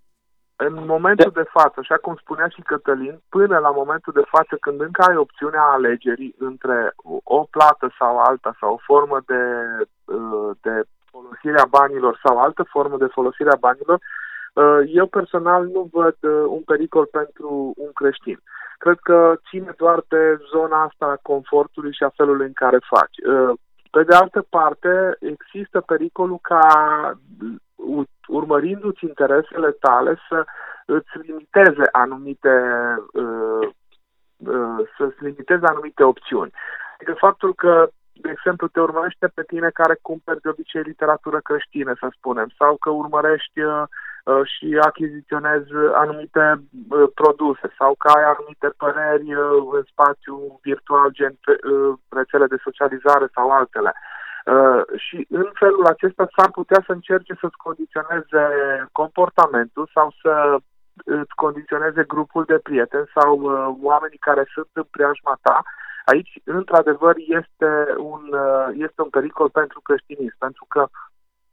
În 0.58 0.86
momentul 0.86 1.32
de 1.34 1.46
față, 1.52 1.76
așa 1.78 1.98
cum 1.98 2.16
spunea 2.16 2.48
și 2.48 2.62
Cătălin, 2.62 3.22
până 3.30 3.58
la 3.58 3.70
momentul 3.70 4.14
de 4.14 4.24
față, 4.26 4.56
când 4.60 4.82
încă 4.82 5.02
ai 5.02 5.16
opțiunea 5.16 5.62
alegerii 5.62 6.36
între 6.40 6.94
o 7.24 7.44
plată 7.44 7.94
sau 8.00 8.18
alta, 8.18 8.56
sau 8.60 8.74
o 8.74 8.84
formă 8.86 9.20
de, 9.26 9.42
uh, 10.06 10.52
de 10.62 10.84
folosire 11.12 11.60
a 11.60 11.66
banilor 11.66 12.20
sau 12.24 12.38
altă 12.38 12.64
formă 12.64 12.98
de 12.98 13.06
folosire 13.06 13.50
a 13.52 13.64
banilor, 13.68 14.00
uh, 14.54 14.82
eu 14.94 15.06
personal 15.06 15.66
nu 15.66 15.90
văd 15.92 16.16
uh, 16.22 16.46
un 16.48 16.62
pericol 16.62 17.06
pentru 17.06 17.74
un 17.78 17.92
creștin. 17.94 18.40
Cred 18.78 18.98
că 19.02 19.36
ține 19.50 19.74
doar 19.78 20.04
de 20.08 20.40
zona 20.52 20.84
asta 20.84 21.06
a 21.06 21.20
confortului 21.22 21.94
și 21.94 22.04
a 22.04 22.14
felului 22.16 22.46
în 22.46 22.54
care 22.54 22.80
faci. 22.90 23.18
Pe 23.92 24.04
de 24.04 24.16
altă 24.16 24.46
parte, 24.50 25.18
există 25.20 25.82
pericolul 25.82 26.40
ca 26.42 26.68
urmărindu-ți 28.28 29.06
interesele 29.06 29.72
tale, 29.72 30.18
să 30.30 30.46
îți 30.86 31.18
limiteze 31.22 31.84
anumite 31.92 32.56
uh, 33.14 33.68
uh, 34.38 34.88
să-ți 34.98 35.24
limiteze 35.24 35.66
anumite 35.66 36.04
opțiuni. 36.04 36.52
Adică 36.96 37.14
faptul 37.18 37.54
că, 37.54 37.90
de 38.14 38.30
exemplu, 38.32 38.68
te 38.68 38.80
urmărește 38.80 39.28
pe 39.28 39.44
tine 39.44 39.70
care 39.70 40.00
cumperi 40.02 40.42
de 40.42 40.50
obicei 40.50 40.82
literatură 40.82 41.40
creștină, 41.40 41.94
să 42.00 42.08
spunem, 42.12 42.52
sau 42.58 42.76
că 42.76 42.90
urmărești 42.90 43.62
uh, 43.62 43.84
uh 44.24 44.42
și 44.44 44.78
achiziționezi 44.82 45.72
anumite 45.94 46.46
uh, 46.90 47.10
produse 47.14 47.68
sau 47.78 47.96
că 47.96 48.08
ai 48.08 48.24
anumite 48.24 48.70
păreri 48.78 49.34
uh, 49.34 49.74
în 49.78 49.84
spațiu 49.92 50.60
virtual, 50.62 51.10
gen 51.12 51.36
rețele 52.10 52.46
de 52.48 52.58
socializare 52.64 53.28
sau 53.34 53.50
altele. 53.50 53.94
Uh, 53.96 54.25
și 54.96 55.26
în 55.30 55.50
felul 55.54 55.86
acesta 55.86 56.28
s-ar 56.38 56.52
putea 56.52 56.84
să 56.86 56.92
încerce 56.92 57.34
să-ți 57.40 57.58
condiționeze 57.58 58.44
comportamentul 58.92 59.90
sau 59.94 60.14
să 60.22 60.58
îți 61.06 61.36
condiționeze 61.36 62.04
grupul 62.04 62.44
de 62.48 62.58
prieteni 62.58 63.12
sau 63.14 63.40
uh, 63.40 63.76
oamenii 63.82 64.18
care 64.18 64.44
sunt 64.54 64.68
în 64.74 64.88
preajma 64.92 65.38
ta. 65.42 65.64
Aici, 66.06 66.40
într-adevăr, 66.44 67.16
este 67.18 67.96
un, 67.98 68.24
uh, 68.32 68.68
este 68.74 69.02
un 69.02 69.10
pericol 69.10 69.50
pentru 69.50 69.82
creștinism, 69.82 70.36
pentru 70.38 70.66
că 70.70 70.88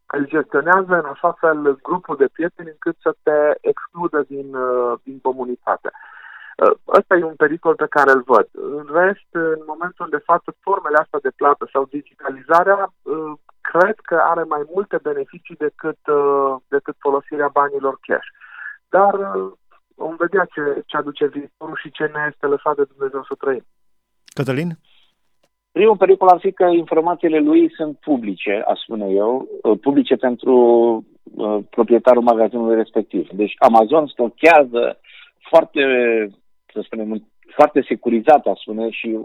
îl 0.07 0.26
gestionează 0.26 0.94
în 0.94 1.05
așa 1.05 1.33
fel 1.33 1.78
grupul 1.83 2.16
de 2.16 2.28
prieteni 2.33 2.68
încât 2.68 2.96
să 3.00 3.14
te 3.22 3.38
excludă 3.61 4.24
din, 4.28 4.55
uh, 4.55 4.98
din 5.02 5.20
comunitate. 5.20 5.90
Uh, 5.92 5.92
Uh, 5.92 6.21
ăsta 6.98 7.16
e 7.16 7.25
un 7.33 7.35
pericol 7.44 7.75
pe 7.75 7.92
care 7.96 8.11
îl 8.12 8.22
văd. 8.27 8.48
În 8.53 8.87
rest, 9.01 9.31
în 9.31 9.62
momentul 9.66 10.07
de 10.11 10.25
față, 10.29 10.55
formele 10.61 10.96
astea 11.01 11.18
de 11.22 11.33
plată 11.37 11.68
sau 11.72 11.85
digitalizarea, 11.96 12.81
uh, 13.03 13.33
cred 13.61 13.96
că 14.09 14.16
are 14.33 14.42
mai 14.42 14.62
multe 14.75 14.98
beneficii 15.03 15.62
decât, 15.66 16.01
uh, 16.07 16.55
decât 16.68 16.96
folosirea 16.98 17.51
banilor 17.53 17.98
cash. 18.07 18.29
Dar 18.88 19.14
vom 19.94 20.16
vedea 20.16 20.44
ce, 20.55 20.83
ce 20.87 20.96
aduce 20.96 21.27
viitorul 21.27 21.79
și 21.83 21.90
ce 21.90 22.05
ne 22.14 22.22
este 22.31 22.46
lăsat 22.46 22.77
de 22.77 22.85
Dumnezeu 22.92 23.22
să 23.29 23.35
trăim. 23.38 23.64
Cătălin? 24.35 24.70
Primul 25.72 25.96
pericol 25.96 26.29
ar 26.29 26.38
fi 26.38 26.53
că 26.53 26.64
informațiile 26.64 27.38
lui 27.38 27.72
sunt 27.77 27.98
publice, 27.98 28.64
aș 28.66 28.79
spune 28.81 29.09
eu, 29.11 29.48
publice 29.81 30.16
pentru 30.16 30.55
uh, 31.37 31.59
proprietarul 31.70 32.22
magazinului 32.22 32.75
respectiv. 32.75 33.29
Deci 33.29 33.55
Amazon 33.59 34.07
stochează 34.07 34.98
foarte 35.51 35.83
să 36.72 36.80
spunem, 36.85 37.28
foarte 37.54 37.85
securizat, 37.88 38.46
aș 38.46 38.61
spune, 38.61 38.90
și 38.90 39.18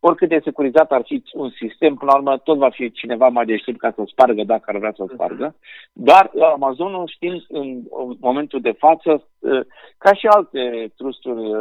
oricât 0.00 0.28
de 0.28 0.40
securizat 0.44 0.92
ar 0.92 1.02
fi 1.04 1.22
un 1.32 1.50
sistem, 1.50 1.94
până 1.94 2.10
la 2.10 2.16
urmă 2.16 2.38
tot 2.38 2.58
va 2.58 2.70
fi 2.70 2.90
cineva 2.90 3.28
mai 3.28 3.44
deștept 3.44 3.78
ca 3.78 3.92
să 3.94 4.02
spargă 4.06 4.42
dacă 4.42 4.62
ar 4.66 4.78
vrea 4.78 4.92
să 4.96 5.02
o 5.02 5.08
spargă. 5.12 5.54
Dar 5.92 6.30
Amazonul 6.54 7.06
știm 7.06 7.44
în 7.48 7.82
momentul 8.20 8.60
de 8.60 8.72
față, 8.72 9.28
ă, 9.44 9.64
ca 9.98 10.12
și 10.12 10.26
alte 10.26 10.92
trusturi 10.96 11.52
ă, 11.52 11.56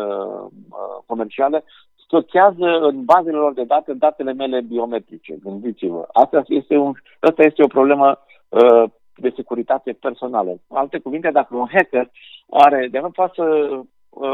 ă, 0.72 1.04
comerciale, 1.06 1.64
stochează 1.96 2.68
în 2.80 3.06
bazele 3.06 3.38
lor 3.38 3.54
de 3.54 3.64
date 3.64 3.94
datele 3.94 4.34
mele 4.34 4.62
biometrice. 4.62 5.36
Gândiți-vă. 5.44 6.08
Asta 6.14 6.44
este, 6.48 6.78
un, 6.78 6.94
asta 7.20 7.44
este 7.44 7.64
o 7.64 7.68
problemă 7.68 8.20
de 9.16 9.34
securitate 9.36 9.94
personală. 9.94 10.60
Alte 10.68 11.00
cuvinte, 11.00 11.32
dacă 11.32 11.56
un 11.56 11.68
hacker 11.72 12.12
are, 12.50 12.88
de 12.92 13.00
fapt, 13.00 13.14
poate 13.14 13.34
să 13.36 13.44
Uh, 13.44 13.86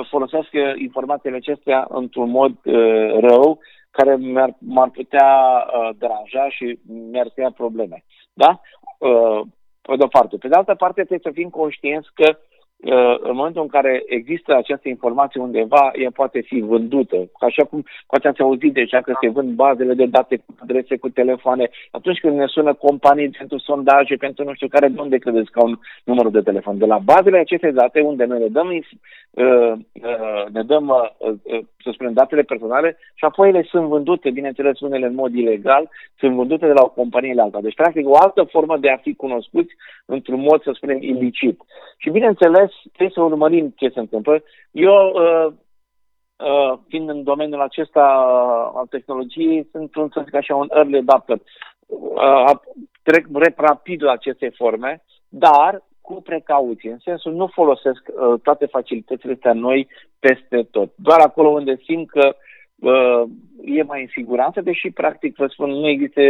folosească 0.09 0.73
informațiile 0.77 1.35
acestea 1.35 1.87
într-un 1.89 2.29
mod 2.29 2.51
uh, 2.51 3.19
rău 3.19 3.59
care 3.91 4.15
mi-ar, 4.15 4.55
m-ar 4.59 4.89
putea 4.89 5.29
uh, 5.65 5.89
deranja 5.97 6.49
și 6.49 6.79
mi-ar 7.11 7.29
crea 7.35 7.51
probleme. 7.51 8.03
Da? 8.33 8.61
Uh, 8.97 9.41
pe 9.81 9.95
de-o 9.95 10.07
parte. 10.07 10.37
Pe 10.37 10.47
de 10.47 10.55
altă 10.55 10.75
parte, 10.75 11.03
trebuie 11.03 11.31
să 11.33 11.39
fim 11.39 11.49
conștienți 11.49 12.09
că 12.13 12.29
uh, 12.29 12.52
în 13.19 13.35
momentul 13.35 13.61
în 13.61 13.67
care 13.67 14.03
există 14.05 14.55
această 14.55 14.89
informație 14.89 15.41
undeva, 15.41 15.91
ea 15.95 16.09
poate 16.13 16.41
fi 16.41 16.59
vândută. 16.59 17.17
Așa 17.39 17.63
cum 17.63 17.85
poate 18.07 18.27
ați 18.27 18.41
auzit 18.41 18.73
deja 18.73 19.01
că 19.01 19.13
se 19.21 19.29
vând 19.29 19.49
bazele 19.49 19.93
de 19.93 20.05
date 20.05 20.35
cu 20.37 20.55
adrese, 20.61 20.97
cu 20.97 21.09
telefoane. 21.09 21.69
Atunci 21.91 22.19
când 22.19 22.37
ne 22.37 22.45
sună 22.45 22.73
companii 22.73 23.29
pentru 23.29 23.57
sondaje, 23.57 24.15
pentru 24.15 24.43
nu 24.43 24.53
știu 24.53 24.67
care, 24.67 24.87
de 24.87 25.01
unde 25.01 25.17
credeți 25.17 25.51
că 25.51 25.59
au 25.59 25.67
un 25.67 25.77
număr 26.03 26.29
de 26.29 26.41
telefon? 26.41 26.77
De 26.77 26.85
la 26.85 26.97
bazele 26.97 27.37
acestei 27.37 27.71
date, 27.71 27.99
unde 28.01 28.25
noi 28.25 28.39
le 28.39 28.47
dăm, 28.47 28.67
uh, 28.67 28.83
uh, 29.33 30.45
ne 30.51 30.63
dăm 30.63 30.87
uh, 30.87 31.33
uh, 31.43 31.59
să 31.83 31.89
spunem, 31.93 32.13
datele 32.13 32.41
personale 32.41 32.97
și 33.15 33.25
apoi 33.25 33.49
ele 33.49 33.63
sunt 33.63 33.87
vândute, 33.87 34.29
bineînțeles, 34.29 34.79
unele 34.79 35.05
în 35.05 35.13
mod 35.13 35.33
ilegal, 35.33 35.89
sunt 36.19 36.35
vândute 36.35 36.65
de 36.65 36.73
la 36.73 36.81
o 36.83 36.89
companie 36.89 37.33
la 37.33 37.43
alta. 37.43 37.59
Deci, 37.61 37.75
practic, 37.75 38.09
o 38.09 38.15
altă 38.15 38.43
formă 38.43 38.77
de 38.77 38.89
a 38.89 38.97
fi 38.97 39.13
cunoscuți 39.15 39.73
într-un 40.05 40.39
mod, 40.39 40.63
să 40.63 40.71
spunem, 40.73 40.97
ilicit. 41.01 41.59
Și, 41.97 42.09
bineînțeles, 42.09 42.71
trebuie 42.81 43.11
să 43.13 43.21
urmărim 43.21 43.73
ce 43.75 43.89
se 43.89 43.99
întâmplă. 43.99 44.43
Eu, 44.71 44.93
uh, 44.93 45.53
uh, 46.37 46.79
fiind 46.87 47.09
în 47.09 47.23
domeniul 47.23 47.61
acesta 47.61 48.03
al 48.75 48.85
tehnologiei, 48.89 49.67
sunt, 49.71 49.95
un, 49.95 50.09
să 50.13 50.21
zic 50.25 50.35
așa, 50.35 50.55
un 50.55 50.67
early 50.73 50.97
adopter. 50.97 51.37
Uh, 51.87 52.51
trec 53.03 53.27
rapid 53.55 54.03
la 54.03 54.11
aceste 54.11 54.51
forme, 54.55 55.03
dar 55.29 55.83
cu 56.01 56.21
precauție, 56.21 56.91
în 56.91 56.99
sensul 56.99 57.33
nu 57.33 57.47
folosesc 57.47 58.01
uh, 58.07 58.39
toate 58.41 58.65
facilitățile 58.65 59.33
astea 59.33 59.53
noi 59.53 59.87
peste 60.19 60.67
tot. 60.71 60.91
Doar 60.95 61.19
acolo 61.19 61.49
unde 61.49 61.75
simt 61.83 62.09
că 62.09 62.35
uh, 62.79 63.23
e 63.65 63.83
mai 63.83 64.01
în 64.01 64.07
siguranță, 64.07 64.61
deși, 64.61 64.91
practic, 64.91 65.35
vă 65.35 65.47
spun, 65.47 65.69
nu 65.69 65.87
există 65.87 66.21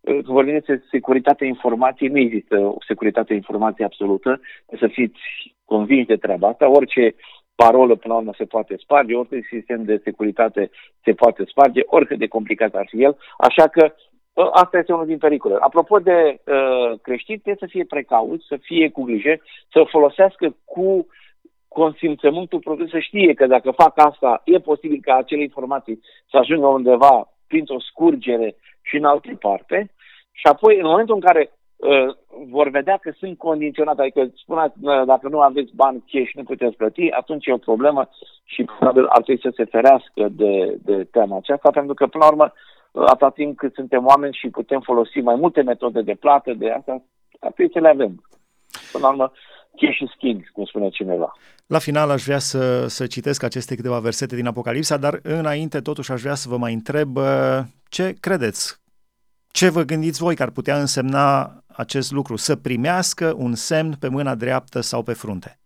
uh, 0.00 0.18
vorbim 0.24 0.60
de 0.66 0.82
securitatea 0.90 1.46
informației, 1.46 2.08
nu 2.08 2.18
există 2.18 2.58
o 2.58 2.76
securitate 2.86 3.34
informației 3.34 3.86
absolută, 3.86 4.40
să 4.78 4.86
fiți 4.86 5.20
convinși 5.64 6.06
de 6.06 6.16
treaba 6.16 6.48
asta, 6.48 6.68
orice 6.68 7.14
parolă 7.54 7.94
până 7.94 8.14
la 8.14 8.20
urmă 8.20 8.32
se 8.36 8.44
poate 8.44 8.76
sparge, 8.76 9.14
orice 9.14 9.40
sistem 9.48 9.84
de 9.84 10.00
securitate 10.04 10.70
se 11.04 11.12
poate 11.12 11.44
sparge, 11.44 11.80
oricât 11.86 12.18
de 12.18 12.26
complicat 12.26 12.74
ar 12.74 12.86
fi 12.90 13.02
el, 13.02 13.16
așa 13.38 13.66
că 13.68 13.92
Asta 14.52 14.78
este 14.78 14.92
unul 14.92 15.06
din 15.06 15.18
pericole. 15.18 15.56
Apropo 15.60 15.98
de 15.98 16.40
uh, 16.46 16.98
creștini, 17.02 17.38
trebuie 17.38 17.68
să 17.68 17.72
fie 17.76 17.84
precauți, 17.84 18.46
să 18.46 18.56
fie 18.56 18.90
cu 18.90 19.02
grijă, 19.02 19.40
să 19.72 19.84
folosească 19.90 20.56
cu 20.64 21.06
consimțământul 21.68 22.58
propriu, 22.58 22.88
să 22.88 22.98
știe 22.98 23.34
că 23.34 23.46
dacă 23.46 23.70
fac 23.70 23.98
asta, 23.98 24.42
e 24.44 24.58
posibil 24.58 24.98
ca 25.02 25.14
acele 25.14 25.42
informații 25.42 26.00
să 26.30 26.36
ajungă 26.36 26.66
undeva 26.66 27.32
printr-o 27.46 27.80
scurgere 27.80 28.56
și 28.90 28.96
în 28.96 29.04
alte 29.04 29.36
parte. 29.40 29.90
Și 30.40 30.46
apoi, 30.46 30.76
în 30.76 30.86
momentul 30.86 31.14
în 31.14 31.20
care 31.20 31.42
uh, 31.76 32.08
vor 32.56 32.68
vedea 32.68 32.96
că 33.02 33.10
sunt 33.18 33.38
condiționate, 33.38 34.00
adică 34.02 34.30
spuneți, 34.42 34.74
uh, 34.80 35.02
dacă 35.06 35.28
nu 35.28 35.40
aveți 35.40 35.74
bani 35.74 36.04
cash, 36.10 36.32
nu 36.34 36.42
puteți 36.42 36.76
plăti, 36.76 37.10
atunci 37.10 37.46
e 37.46 37.52
o 37.52 37.66
problemă 37.70 38.08
și 38.44 38.64
probabil 38.64 39.04
ar 39.06 39.22
trebui 39.22 39.42
să 39.42 39.52
se 39.56 39.64
ferească 39.64 40.22
de, 40.30 40.78
de 40.82 41.04
tema 41.04 41.36
aceasta, 41.36 41.70
pentru 41.70 41.94
că, 41.94 42.06
până 42.06 42.24
la 42.24 42.30
urmă, 42.30 42.52
uh, 42.52 43.04
atâta 43.06 43.30
timp 43.30 43.56
cât 43.56 43.74
suntem 43.74 44.06
oameni 44.06 44.38
și 44.40 44.48
putem 44.48 44.80
folosi 44.80 45.18
mai 45.18 45.34
multe 45.34 45.62
metode 45.62 46.02
de 46.02 46.14
plată, 46.14 46.52
de 46.52 46.70
asta, 46.70 47.02
trebuie 47.38 47.68
să 47.72 47.80
le 47.80 47.88
avem. 47.88 48.24
Până 48.92 49.04
la 49.04 49.10
urmă, 49.10 49.32
cash 49.76 49.98
is 49.98 50.12
king, 50.18 50.50
cum 50.52 50.64
spune 50.64 50.88
cineva. 50.88 51.32
La 51.66 51.78
final 51.78 52.10
aș 52.10 52.22
vrea 52.22 52.38
să, 52.38 52.86
să 52.86 53.06
citesc 53.06 53.42
aceste 53.42 53.74
câteva 53.74 53.98
versete 53.98 54.36
din 54.36 54.46
Apocalipsa, 54.46 54.96
dar 54.96 55.20
înainte 55.22 55.80
totuși 55.80 56.12
aș 56.12 56.20
vrea 56.20 56.34
să 56.34 56.48
vă 56.48 56.56
mai 56.56 56.72
întreb 56.72 57.18
ce 57.88 58.14
credeți? 58.20 58.79
Ce 59.52 59.70
vă 59.70 59.82
gândiți 59.82 60.22
voi 60.22 60.34
că 60.34 60.42
ar 60.42 60.50
putea 60.50 60.76
însemna 60.78 61.62
acest 61.76 62.12
lucru? 62.12 62.36
Să 62.36 62.56
primească 62.56 63.34
un 63.36 63.54
semn 63.54 63.92
pe 64.00 64.08
mâna 64.08 64.34
dreaptă 64.34 64.80
sau 64.80 65.02
pe 65.02 65.12
frunte? 65.12 65.58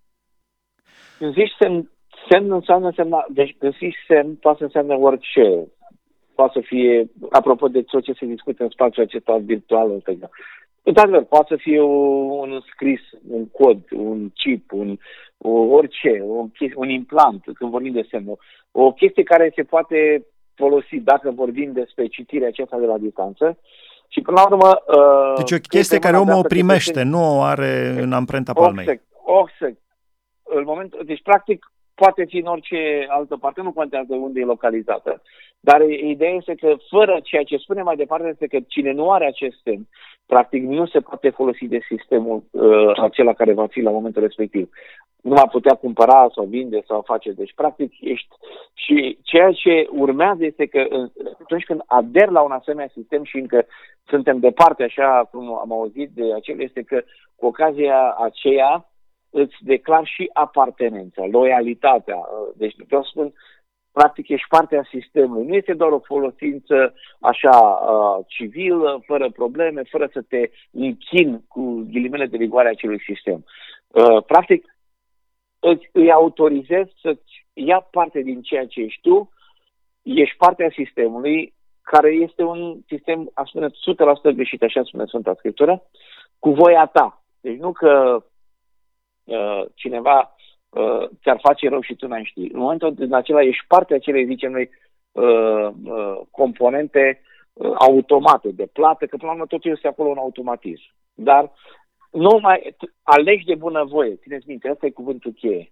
Când 1.18 1.32
zici 1.32 1.52
semn, 1.58 1.90
semn 2.30 2.52
înseamnă 2.52 2.92
semna, 2.96 3.24
deci 3.28 3.56
când 3.58 3.76
zici 3.76 3.96
semn 4.08 4.34
poate 4.34 4.58
să 4.58 4.64
înseamnă 4.64 4.94
orice 4.94 5.68
poate 6.34 6.52
să 6.54 6.60
fie, 6.66 7.10
apropo 7.30 7.68
de 7.68 7.82
tot 7.82 8.02
ce 8.02 8.12
se 8.12 8.26
discută 8.26 8.62
în 8.62 8.68
spațiul 8.68 9.04
acesta 9.04 9.36
virtual, 9.36 10.02
Într-adevăr, 10.86 11.24
poate 11.24 11.46
să 11.48 11.56
fie 11.56 11.80
un 11.80 12.60
scris, 12.72 13.00
un 13.28 13.48
cod, 13.48 13.78
un 13.90 14.30
chip, 14.30 14.72
un, 14.72 14.96
o, 15.38 15.50
orice, 15.50 16.24
o 16.28 16.42
chestie, 16.42 16.76
un 16.76 16.88
implant, 16.88 17.44
când 17.54 17.70
vorbim 17.70 17.92
de 17.92 18.06
semnul. 18.10 18.38
O 18.72 18.92
chestie 18.92 19.22
care 19.22 19.52
se 19.54 19.62
poate 19.62 20.26
folosi 20.54 20.96
dacă 20.96 21.30
vorbim 21.30 21.72
despre 21.72 22.06
citirea 22.06 22.48
aceasta 22.48 22.78
de 22.78 22.86
la 22.86 22.98
distanță. 22.98 23.58
Și 24.08 24.20
până 24.20 24.40
la 24.40 24.46
urmă... 24.46 24.82
Uh, 24.86 25.36
deci 25.36 25.52
o 25.52 25.56
chestie 25.68 25.98
care 25.98 26.18
omul 26.18 26.38
o 26.38 26.42
primește, 26.42 27.02
nu 27.02 27.38
o 27.38 27.42
are 27.42 27.96
în 28.00 28.12
amprenta 28.12 28.52
palmei. 28.52 28.84
Exact, 28.84 29.02
exact. 29.50 29.80
În 30.42 30.62
moment, 30.66 31.02
deci, 31.02 31.22
practic, 31.22 31.72
poate 31.94 32.24
fi 32.24 32.36
în 32.36 32.46
orice 32.46 33.06
altă 33.08 33.36
parte, 33.36 33.60
nu 33.60 33.72
contează 33.72 34.14
unde 34.14 34.40
e 34.40 34.44
localizată. 34.44 35.22
Dar 35.68 35.80
ideea 35.90 36.30
este 36.30 36.54
că 36.54 36.76
fără 36.90 37.20
ceea 37.22 37.42
ce 37.42 37.56
spune 37.56 37.82
mai 37.82 37.96
departe 37.96 38.28
este 38.28 38.46
că 38.46 38.58
cine 38.66 38.92
nu 38.92 39.10
are 39.10 39.26
acest 39.26 39.56
semn, 39.62 39.88
practic 40.26 40.62
nu 40.62 40.86
se 40.86 41.00
poate 41.00 41.30
folosi 41.30 41.66
de 41.66 41.78
sistemul 41.88 42.42
uh, 42.50 42.98
acela 43.00 43.32
care 43.32 43.52
va 43.52 43.66
fi 43.66 43.80
la 43.80 43.90
momentul 43.90 44.22
respectiv. 44.22 44.68
Nu 45.22 45.34
va 45.34 45.46
putea 45.46 45.74
cumpăra 45.74 46.28
sau 46.34 46.44
vinde 46.44 46.82
sau 46.86 47.02
face. 47.02 47.30
Deci, 47.32 47.52
practic, 47.54 47.92
ești... 48.00 48.28
Și 48.74 49.18
ceea 49.22 49.50
ce 49.52 49.86
urmează 49.90 50.44
este 50.44 50.66
că 50.66 50.86
atunci 51.42 51.64
când 51.64 51.82
ader 51.86 52.28
la 52.28 52.40
un 52.40 52.50
asemenea 52.50 52.90
sistem 52.92 53.24
și 53.24 53.36
încă 53.38 53.66
suntem 54.06 54.38
departe, 54.38 54.82
așa 54.82 55.28
cum 55.30 55.58
am 55.58 55.72
auzit 55.72 56.10
de 56.14 56.34
acel, 56.34 56.60
este 56.60 56.82
că 56.82 57.02
cu 57.36 57.46
ocazia 57.46 58.14
aceea 58.18 58.88
îți 59.30 59.56
declar 59.60 60.04
și 60.04 60.30
apartenența, 60.32 61.26
loialitatea. 61.30 62.20
Deci 62.56 62.74
vreau 62.86 63.02
să 63.02 63.08
spun, 63.10 63.32
practic 63.98 64.28
ești 64.28 64.48
parte 64.48 64.76
a 64.76 64.90
sistemului. 64.90 65.46
Nu 65.46 65.54
este 65.54 65.74
doar 65.74 65.90
o 65.90 65.98
folosință 65.98 66.94
așa 67.20 67.56
uh, 67.58 68.24
civilă, 68.26 69.02
fără 69.06 69.30
probleme, 69.30 69.82
fără 69.82 70.08
să 70.12 70.22
te 70.28 70.50
închin 70.70 71.44
cu 71.48 71.62
ghilimele 71.90 72.26
de 72.26 72.36
rigoare 72.36 72.68
acelui 72.68 73.00
sistem. 73.00 73.44
Uh, 73.88 74.24
practic, 74.26 74.76
îți, 75.58 75.88
îi 75.92 76.12
autorizezi 76.12 76.92
să-ți 77.00 77.46
ia 77.52 77.80
parte 77.80 78.20
din 78.20 78.42
ceea 78.42 78.66
ce 78.66 78.80
ești 78.80 79.00
tu, 79.00 79.30
ești 80.02 80.36
parte 80.36 80.64
a 80.64 80.70
sistemului, 80.84 81.54
care 81.82 82.10
este 82.10 82.42
un 82.42 82.78
sistem, 82.86 83.30
aș 83.34 83.48
spune, 83.48 83.68
100% 83.68 84.34
greșit, 84.34 84.62
așa 84.62 84.82
spune 84.82 85.04
Sfânta 85.06 85.34
Scriptură, 85.34 85.82
cu 86.38 86.50
voia 86.50 86.86
ta. 86.86 87.22
Deci 87.40 87.58
nu 87.58 87.72
că 87.72 88.24
uh, 89.24 89.62
cineva 89.74 90.34
uh, 90.74 91.08
ți-ar 91.22 91.38
face 91.42 91.68
rău 91.68 91.80
și 91.80 91.94
tu 91.94 92.06
n-ai 92.06 92.24
ști. 92.24 92.50
În 92.52 92.58
momentul 92.58 92.94
în 92.98 93.12
acela 93.12 93.42
ești 93.42 93.64
parte 93.68 93.94
acelei, 93.94 94.26
zicem 94.26 94.52
noi, 94.52 94.70
uh, 95.12 95.68
uh, 95.84 96.20
componente 96.30 97.20
uh, 97.52 97.72
automate 97.78 98.48
de 98.48 98.68
plată, 98.72 99.06
că 99.06 99.16
până 99.16 99.30
la 99.30 99.32
urmă 99.32 99.46
totul 99.46 99.70
este 99.70 99.88
acolo 99.88 100.08
un 100.08 100.18
automatism. 100.18 100.82
Dar 101.14 101.52
nu 102.10 102.38
mai 102.42 102.76
alegi 103.02 103.44
de 103.44 103.54
bunăvoie. 103.54 104.16
Țineți 104.16 104.48
minte, 104.48 104.70
ăsta 104.70 104.86
e 104.86 104.90
cuvântul 104.90 105.32
cheie. 105.32 105.70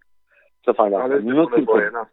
Să 0.64 0.72
faci 0.72 0.92
asta. 0.92 1.18
Nu 1.22 1.48
bunăvoie, 1.48 1.90
da. 1.92 2.08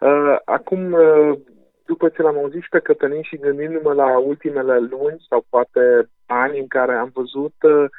Uh, 0.00 0.36
acum, 0.44 0.92
uh, 0.92 1.38
după 1.86 2.08
ce 2.08 2.22
l-am 2.22 2.36
auzit 2.36 2.62
și 2.62 2.68
pe 2.68 2.78
Cătălin 2.78 3.22
și 3.22 3.36
gândindu-mă 3.36 3.92
la 3.92 4.18
ultimele 4.18 4.78
luni 4.78 5.24
sau 5.28 5.44
poate 5.48 6.08
ani 6.26 6.58
în 6.58 6.66
care 6.66 6.94
am 6.94 7.10
văzut 7.14 7.54
uh, 7.62 7.72
uh, 7.72 7.90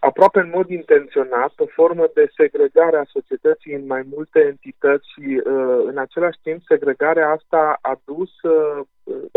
aproape 0.00 0.40
în 0.40 0.50
mod 0.54 0.68
intenționat, 0.70 1.52
o 1.56 1.66
formă 1.66 2.04
de 2.14 2.30
segregare 2.36 2.96
a 2.96 3.12
societății 3.16 3.74
în 3.74 3.86
mai 3.86 4.02
multe 4.14 4.40
entități 4.40 5.12
și 5.12 5.42
uh, 5.44 5.82
în 5.84 5.98
același 5.98 6.38
timp 6.42 6.62
segregarea 6.62 7.30
asta 7.30 7.78
a 7.80 8.00
dus 8.04 8.42
uh, 8.42 8.80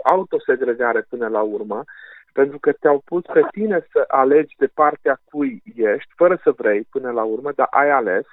autosegregare 0.03 1.05
până 1.09 1.27
la 1.27 1.41
urmă, 1.41 1.83
pentru 2.33 2.59
că 2.59 2.71
te-au 2.71 3.01
pus 3.05 3.23
pe 3.33 3.41
tine 3.51 3.87
să 3.91 4.03
alegi 4.07 4.55
de 4.57 4.67
partea 4.73 5.21
cui 5.31 5.63
ești, 5.75 6.11
fără 6.15 6.39
să 6.43 6.51
vrei 6.51 6.87
până 6.91 7.11
la 7.11 7.23
urmă, 7.23 7.51
dar 7.55 7.67
ai 7.69 7.89
ales 7.89 8.25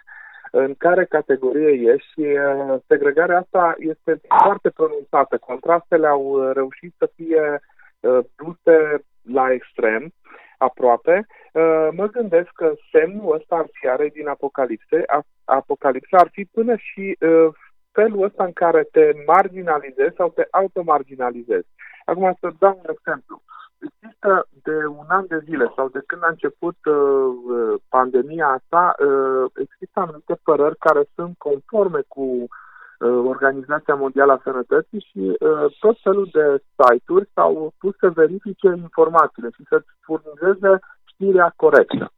în 0.50 0.74
care 0.74 1.04
categorie 1.04 1.92
ești 1.92 2.08
și 2.10 2.20
uh, 2.20 2.74
segregarea 2.86 3.38
asta 3.38 3.74
este 3.78 4.20
foarte 4.42 4.70
pronunțată. 4.70 5.38
Contrastele 5.38 6.06
au 6.06 6.22
uh, 6.22 6.50
reușit 6.54 6.94
să 6.98 7.10
fie 7.14 7.60
uh, 8.00 8.18
duse 8.36 9.04
la 9.32 9.52
extrem 9.52 10.12
aproape, 10.58 11.26
uh, 11.52 11.88
mă 11.92 12.06
gândesc 12.06 12.50
că 12.54 12.74
semnul 12.92 13.34
ăsta 13.34 13.54
ar 13.56 13.66
fi 13.72 13.88
are 13.88 14.10
din 14.12 14.28
Apocalipse, 14.28 15.04
Apocalipsa 15.44 16.16
ar 16.16 16.28
fi 16.32 16.44
până 16.44 16.74
și 16.76 17.16
uh, 17.20 17.48
felul 17.92 18.22
ăsta 18.22 18.44
în 18.44 18.52
care 18.52 18.82
te 18.82 19.12
marginalizezi 19.26 20.16
sau 20.16 20.28
te 20.28 20.46
automarginalizezi. 20.50 21.68
Acum 22.04 22.36
să 22.40 22.50
dau 22.58 22.80
un 22.84 22.94
exemplu. 22.96 23.42
Există 23.78 24.48
de 24.62 24.86
un 24.86 25.06
an 25.08 25.26
de 25.26 25.38
zile 25.44 25.72
sau 25.76 25.88
de 25.88 26.02
când 26.06 26.22
a 26.24 26.28
început 26.28 26.76
uh, 26.84 27.80
pandemia 27.88 28.46
asta, 28.46 28.94
uh, 28.98 29.50
există 29.62 30.00
anumite 30.00 30.34
părări 30.42 30.76
care 30.78 31.02
sunt 31.14 31.34
conforme 31.38 32.00
cu 32.08 32.22
uh, 32.22 32.48
Uh, 32.48 32.66
Organizația 33.06 33.94
Mondială 33.94 34.32
a 34.32 34.40
Sănătății 34.42 35.06
și 35.10 35.36
uh, 35.40 35.76
tot 35.80 35.96
felul 36.02 36.28
de 36.32 36.62
site-uri 36.76 37.30
s-au 37.34 37.72
pus 37.78 37.96
să 37.96 38.10
verifice 38.10 38.66
informațiile 38.66 39.48
și 39.54 39.62
să 39.68 39.82
furnizeze 40.00 40.78
știrea 41.04 41.52
corectă. 41.56 42.10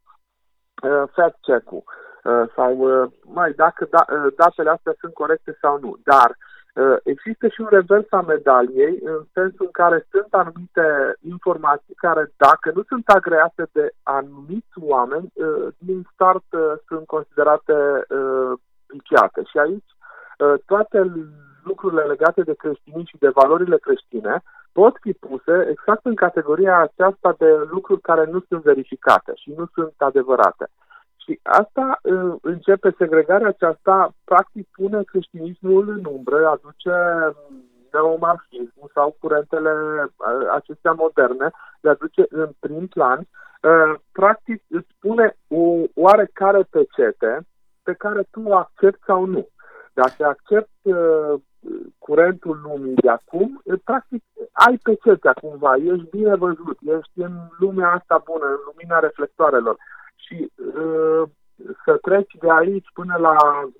Uh, 0.83 1.03
fact 1.11 1.37
check-ul. 1.41 1.83
sau, 2.55 2.73
mai, 3.23 3.51
dacă 3.51 3.87
da, 3.89 4.05
datele 4.35 4.69
astea 4.69 4.93
sunt 4.99 5.13
corecte 5.13 5.57
sau 5.61 5.79
nu. 5.81 5.97
Dar 6.03 6.37
există 7.03 7.47
și 7.47 7.61
un 7.61 7.67
revers 7.69 8.05
a 8.09 8.21
medaliei 8.21 8.99
în 9.03 9.19
sensul 9.33 9.65
în 9.65 9.71
care 9.71 10.07
sunt 10.11 10.33
anumite 10.33 11.15
informații 11.19 11.93
care, 11.93 12.31
dacă 12.37 12.71
nu 12.73 12.83
sunt 12.87 13.09
agreate 13.09 13.63
de 13.71 13.89
anumiți 14.03 14.75
oameni, 14.79 15.33
din 15.77 16.07
start 16.13 16.45
sunt 16.87 17.05
considerate 17.05 18.05
viciate. 18.87 19.41
Și 19.43 19.57
aici 19.57 19.91
toate 20.65 21.11
lucrurile 21.63 22.01
legate 22.01 22.41
de 22.41 22.53
creștinism 22.53 23.05
și 23.05 23.17
de 23.17 23.29
valorile 23.29 23.77
creștine 23.77 24.41
pot 24.71 24.97
fi 25.01 25.13
puse 25.13 25.67
exact 25.69 26.05
în 26.05 26.15
categoria 26.15 26.79
aceasta 26.79 27.35
de 27.37 27.67
lucruri 27.69 28.01
care 28.01 28.25
nu 28.25 28.43
sunt 28.47 28.63
verificate 28.63 29.31
și 29.35 29.53
nu 29.57 29.65
sunt 29.73 29.93
adevărate. 29.97 30.67
Și 31.15 31.39
asta 31.43 31.99
uh, 32.03 32.33
începe 32.41 32.95
segregarea 32.97 33.47
aceasta, 33.47 34.13
practic 34.23 34.67
pune 34.71 35.03
creștinismul 35.03 35.89
în 35.89 36.05
umbră, 36.05 36.47
aduce 36.47 36.93
neomarxismul 37.91 38.89
sau 38.93 39.15
curentele 39.19 39.71
uh, 39.71 40.47
acestea 40.51 40.91
moderne, 40.91 41.49
le 41.81 41.89
aduce 41.89 42.25
în 42.29 42.49
prim 42.59 42.87
plan, 42.87 43.19
uh, 43.19 43.99
practic 44.11 44.63
îți 44.69 44.95
pune 44.99 45.37
o 45.47 45.83
oarecare 45.95 46.67
pecete 46.69 47.39
pe 47.83 47.93
care 47.93 48.23
tu 48.31 48.41
o 48.45 48.55
accepti 48.55 49.03
sau 49.05 49.25
nu. 49.25 49.47
Dacă 49.93 50.25
accepti 50.25 50.89
curentul 51.97 52.59
lumii 52.63 52.93
de 52.93 53.09
acum, 53.09 53.61
practic 53.83 54.23
ai 54.51 54.77
pecetea 54.83 55.33
cumva, 55.33 55.75
ești 55.75 56.09
bine 56.09 56.35
văzut, 56.35 56.77
ești 56.81 57.19
în 57.21 57.33
lumea 57.59 57.91
asta 57.91 58.21
bună, 58.25 58.45
în 58.45 58.59
lumina 58.65 58.99
reflectoarelor. 58.99 59.75
Și 60.15 60.51
uh, 60.75 61.23
să 61.85 61.97
treci 62.01 62.33
de 62.39 62.51
aici 62.51 62.87
până 62.93 63.15
la 63.19 63.35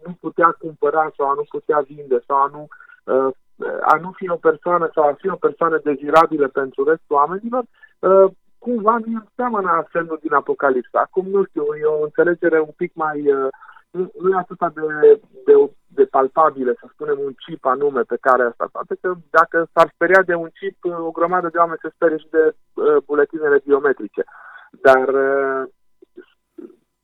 nu 0.05 0.17
putea 0.19 0.55
cumpăra 0.59 1.11
sau 1.17 1.29
a 1.29 1.33
nu 1.33 1.45
putea 1.49 1.79
vinde 1.87 2.23
sau 2.27 2.37
a 2.37 2.49
nu, 2.51 2.67
uh, 3.03 3.33
a 3.81 3.97
nu 4.01 4.11
fi 4.15 4.29
o 4.29 4.35
persoană 4.35 4.89
sau 4.93 5.03
a 5.03 5.13
fi 5.13 5.29
o 5.29 5.35
persoană 5.35 5.79
dezirabilă 5.83 6.47
pentru 6.47 6.83
restul 6.83 7.15
oamenilor, 7.15 7.63
uh, 7.99 8.31
cumva 8.57 8.97
nu 9.05 9.21
înseamnă 9.25 9.85
semnul 9.91 10.19
din 10.21 10.33
Apocalipsa. 10.33 10.99
Acum, 10.99 11.25
nu 11.27 11.43
știu, 11.43 11.63
e 11.81 11.85
o 11.85 12.03
înțelegere 12.03 12.59
un 12.59 12.73
pic 12.75 12.91
mai... 12.93 13.31
Uh, 13.31 13.47
nu, 13.91 14.11
nu 14.21 14.29
e 14.29 14.35
atât 14.35 14.73
de, 14.73 15.21
de 15.45 15.53
de 15.93 16.05
palpabile, 16.05 16.73
să 16.79 16.85
spunem, 16.91 17.17
un 17.19 17.33
chip 17.33 17.65
anume 17.65 18.01
pe 18.01 18.17
care 18.21 18.43
asta. 18.43 18.69
Toate 18.71 18.95
că 19.01 19.13
dacă 19.29 19.67
s-ar 19.73 19.91
speria 19.93 20.21
de 20.21 20.33
un 20.33 20.49
chip, 20.59 20.77
o 21.07 21.11
grămadă 21.11 21.47
de 21.51 21.57
oameni 21.57 21.79
se 21.81 21.93
sperie 21.95 22.17
și 22.17 22.27
de 22.29 22.43
uh, 22.73 22.97
buletinele 23.05 23.61
biometrice. 23.65 24.23
Dar 24.71 25.07
uh, 25.07 25.63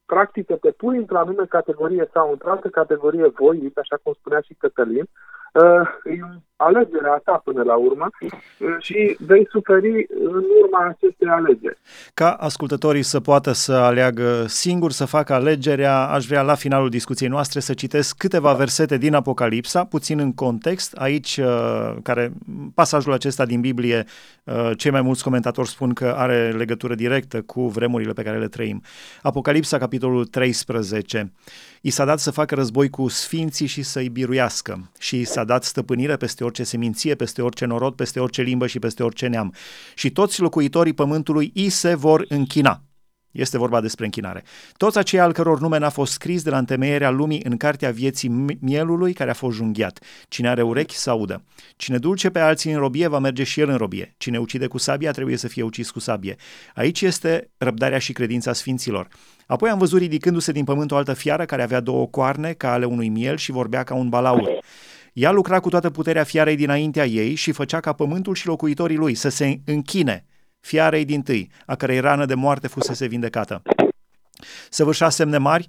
practic 0.06 0.45
te 0.45 0.71
pui 0.71 0.97
într-o 0.97 1.17
anume 1.17 1.45
categorie 1.45 2.10
sau 2.13 2.32
într-o 2.32 2.52
altă 2.52 2.69
categorie 2.69 3.28
voi, 3.28 3.71
așa 3.76 3.97
cum 4.04 4.13
spunea 4.13 4.41
și 4.41 4.54
Cătălin, 4.54 5.08
uh, 5.08 5.08
e 6.04 6.20
alegerea 6.56 7.22
ta 7.24 7.41
până 7.43 7.63
la 7.63 7.76
urmă 7.76 8.10
uh, 8.22 8.30
și 8.80 9.17
vei 9.20 9.48
suferi 9.50 10.08
în 10.24 10.43
urma 10.63 10.88
acestei 10.88 11.28
alegeri. 11.28 11.78
Ca 12.13 12.32
ascultătorii 12.32 13.04
să 13.04 13.20
poată 13.20 13.52
să 13.52 13.74
aleagă 13.74 14.46
singur, 14.48 14.91
să 14.91 15.06
facă 15.06 15.34
alegerea, 15.34 16.08
aș 16.08 16.26
vrea 16.26 16.41
la 16.41 16.56
finalul 16.56 16.89
discuției 16.89 17.30
noastre 17.30 17.60
să 17.60 17.74
citesc 17.74 18.17
câteva 18.17 18.54
versete 18.54 18.98
din 18.98 19.13
Apocalipsa, 19.13 19.84
puțin 19.84 20.20
în 20.20 20.34
context. 20.34 20.93
Aici, 20.96 21.38
uh, 21.38 21.96
care 22.04 22.32
pasajul 22.74 23.13
acesta 23.13 23.46
din 23.46 23.62
Biblie, 23.62 24.06
cei 24.78 24.91
mai 24.91 25.02
mulți 25.02 25.24
comentatori 25.24 25.67
spun 25.67 25.93
că 25.93 26.13
are 26.17 26.52
legătură 26.52 26.96
directă 26.96 27.41
cu 27.41 27.67
vremurile 27.67 28.13
pe 28.13 28.24
care 28.24 28.39
le 28.39 28.48
trăim. 28.48 28.82
Apocalipsa, 29.22 29.78
capitolul 29.78 30.26
13. 30.26 31.32
I 31.82 31.89
s-a 31.89 32.06
dat 32.06 32.20
să 32.20 32.32
facă 32.32 32.56
război 32.56 32.89
cu 32.89 33.08
sfinții 33.08 33.67
și 33.67 33.82
să-i 33.84 34.10
biruiască 34.10 34.89
și 35.00 35.17
și 35.17 35.24
s-a 35.24 35.43
dat 35.48 35.64
stăpânire 35.64 36.16
peste 36.16 36.44
orice 36.44 36.64
seminție, 36.64 37.16
peste 37.16 37.42
orice 37.42 37.66
norod, 37.66 37.94
peste 37.94 38.20
orice 38.20 38.42
limbă 38.42 38.68
și 38.68 38.80
peste 38.80 39.04
orice 39.04 39.28
neam. 39.28 39.54
Și 39.96 40.12
toți 40.12 40.42
locuitorii 40.42 40.94
pământului 40.94 41.52
i 41.54 41.70
se 41.70 41.96
vor 41.96 42.26
închina. 42.30 42.82
Este 43.38 43.58
vorba 43.58 43.82
despre 43.82 44.06
închinare. 44.06 44.44
Toți 44.78 44.98
aceia 44.98 45.24
al 45.24 45.32
căror 45.32 45.60
nume 45.60 45.78
n-a 45.78 45.90
fost 45.90 46.12
scris 46.12 46.44
de 46.44 46.50
la 46.50 46.58
întemeierea 46.58 47.10
lumii 47.10 47.42
în 47.44 47.58
cartea 47.58 47.92
vieții 47.92 48.58
mielului 48.60 49.14
care 49.14 49.30
a 49.30 49.34
fost 49.34 49.56
junghiat. 49.56 50.00
Cine 50.28 50.50
are 50.50 50.62
urechi 50.62 50.96
să 50.96 51.10
audă. 51.10 51.44
Cine 51.76 51.98
dulce 51.98 52.30
pe 52.30 52.40
alții 52.40 52.72
în 52.72 52.80
robie 52.80 53.08
va 53.08 53.20
merge 53.20 53.44
și 53.44 53.60
el 53.60 53.70
în 53.70 53.78
robie. 53.78 54.14
Cine 54.18 54.38
ucide 54.38 54.68
cu 54.68 54.78
sabia 54.78 55.12
trebuie 55.12 55.38
să 55.38 55.48
fie 55.48 55.64
ucis 55.64 55.90
cu 55.90 56.00
sabie. 56.00 56.36
Aici 56.76 57.02
este 57.02 57.50
răbdarea 57.58 58.00
și 58.00 58.14
credința 58.14 58.54
sfinților. 58.54 59.08
Apoi 59.46 59.70
am 59.70 59.78
văzut 59.78 60.00
ridicându-se 60.00 60.52
din 60.52 60.64
pământ 60.64 60.92
o 60.92 60.96
altă 60.96 61.14
fiară 61.14 61.46
care 61.46 61.64
avea 61.64 61.80
două 61.80 62.08
coarne 62.08 62.54
ca 62.54 62.72
ale 62.72 62.86
unui 62.86 63.10
miel 63.10 63.38
și 63.38 63.52
vorbea 63.52 63.84
ca 63.84 63.94
un 63.94 64.10
balaur. 64.10 64.60
Ea 65.18 65.32
lucra 65.32 65.60
cu 65.60 65.70
toată 65.70 65.90
puterea 65.90 66.24
fiarei 66.24 66.56
dinaintea 66.56 67.06
ei 67.06 67.36
și 67.36 67.52
făcea 67.52 67.80
ca 67.80 67.94
pământul 67.94 68.36
și 68.36 68.48
locuitorii 68.48 68.98
lui 68.98 69.16
să 69.16 69.30
se 69.30 69.60
închine 69.66 70.26
fiarei 70.60 71.06
din 71.06 71.22
tâi, 71.22 71.52
a 71.66 71.76
cărei 71.76 72.00
rană 72.00 72.26
de 72.26 72.34
moarte 72.34 72.68
fusese 72.68 73.08
vindecată. 73.08 73.62
Săvârșea 74.70 75.10
semne 75.10 75.38
mari, 75.38 75.68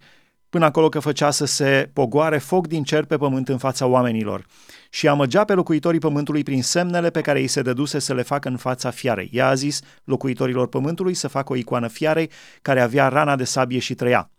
până 0.49 0.65
acolo 0.65 0.89
că 0.89 1.01
făcea 1.01 1.31
să 1.31 1.45
se 1.45 1.91
pogoare 1.93 2.39
foc 2.39 2.67
din 2.67 2.83
cer 2.83 3.05
pe 3.05 3.17
pământ 3.17 3.49
în 3.49 3.59
fața 3.59 3.87
oamenilor 3.87 4.47
și 4.91 5.09
amăgea 5.09 5.45
pe 5.45 5.53
locuitorii 5.53 6.01
pământului 6.01 6.43
prin 6.43 6.63
semnele 6.63 7.11
pe 7.11 7.21
care 7.21 7.39
îi 7.39 7.47
se 7.47 7.63
dăduse 7.63 7.99
să 7.99 8.15
le 8.15 8.23
facă 8.23 8.49
în 8.49 8.57
fața 8.57 8.91
fiarei. 8.91 9.31
Ea 9.33 9.49
a 9.49 9.55
zis 9.55 9.81
locuitorilor 10.05 10.69
pământului 10.69 11.15
să 11.15 11.29
facă 11.29 11.53
o 11.53 11.57
icoană 11.57 11.89
fiarei 11.89 12.31
care 12.63 12.81
avea 12.81 13.09
rana 13.09 13.37
de 13.37 13.45
sabie 13.45 13.79
și 13.79 13.95
trăia. 13.95 14.31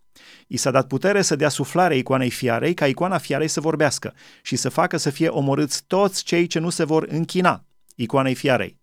I 0.48 0.58
s-a 0.58 0.72
dat 0.72 0.88
putere 0.88 1.22
să 1.22 1.36
dea 1.36 1.50
suflare 1.50 1.98
icoanei 1.98 2.30
fiarei 2.30 2.74
ca 2.74 2.88
icoana 2.88 3.18
fiarei 3.18 3.48
să 3.48 3.62
vorbească 3.62 4.14
și 4.42 4.56
să 4.56 4.70
facă 4.70 4.98
să 4.98 5.10
fie 5.10 5.28
omorâți 5.28 5.84
toți 5.88 6.24
cei 6.24 6.48
ce 6.48 6.60
nu 6.60 6.70
se 6.70 6.84
vor 6.84 7.06
închina 7.10 7.64
icoanei 7.96 8.36
fiarei. 8.36 8.78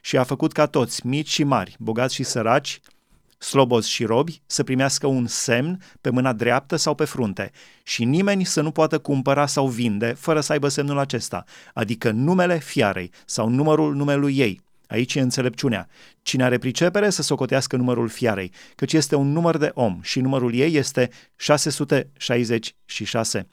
Și 0.00 0.16
a 0.16 0.22
făcut 0.22 0.52
ca 0.52 0.66
toți, 0.66 1.06
mici 1.06 1.28
și 1.28 1.44
mari, 1.44 1.76
bogați 1.78 2.14
și 2.14 2.22
săraci, 2.22 2.80
slobozi 3.38 3.90
și 3.90 4.04
robi, 4.04 4.42
să 4.46 4.62
primească 4.62 5.06
un 5.06 5.26
semn 5.26 5.82
pe 6.00 6.10
mâna 6.10 6.32
dreaptă 6.32 6.76
sau 6.76 6.94
pe 6.94 7.04
frunte 7.04 7.50
și 7.82 8.04
nimeni 8.04 8.44
să 8.44 8.60
nu 8.60 8.70
poată 8.70 8.98
cumpăra 8.98 9.46
sau 9.46 9.68
vinde 9.68 10.12
fără 10.18 10.40
să 10.40 10.52
aibă 10.52 10.68
semnul 10.68 10.98
acesta, 10.98 11.44
adică 11.74 12.10
numele 12.10 12.58
fiarei 12.58 13.10
sau 13.24 13.48
numărul 13.48 13.94
numelui 13.94 14.38
ei, 14.38 14.60
Aici 14.90 15.14
e 15.14 15.20
înțelepciunea. 15.20 15.88
Cine 16.22 16.44
are 16.44 16.58
pricepere 16.58 17.10
să 17.10 17.22
socotească 17.22 17.76
numărul 17.76 18.08
fiarei, 18.08 18.52
căci 18.74 18.92
este 18.92 19.14
un 19.14 19.32
număr 19.32 19.56
de 19.56 19.70
om 19.74 19.98
și 20.02 20.20
numărul 20.20 20.54
ei 20.54 20.74
este 20.74 21.10
666. 21.36 23.46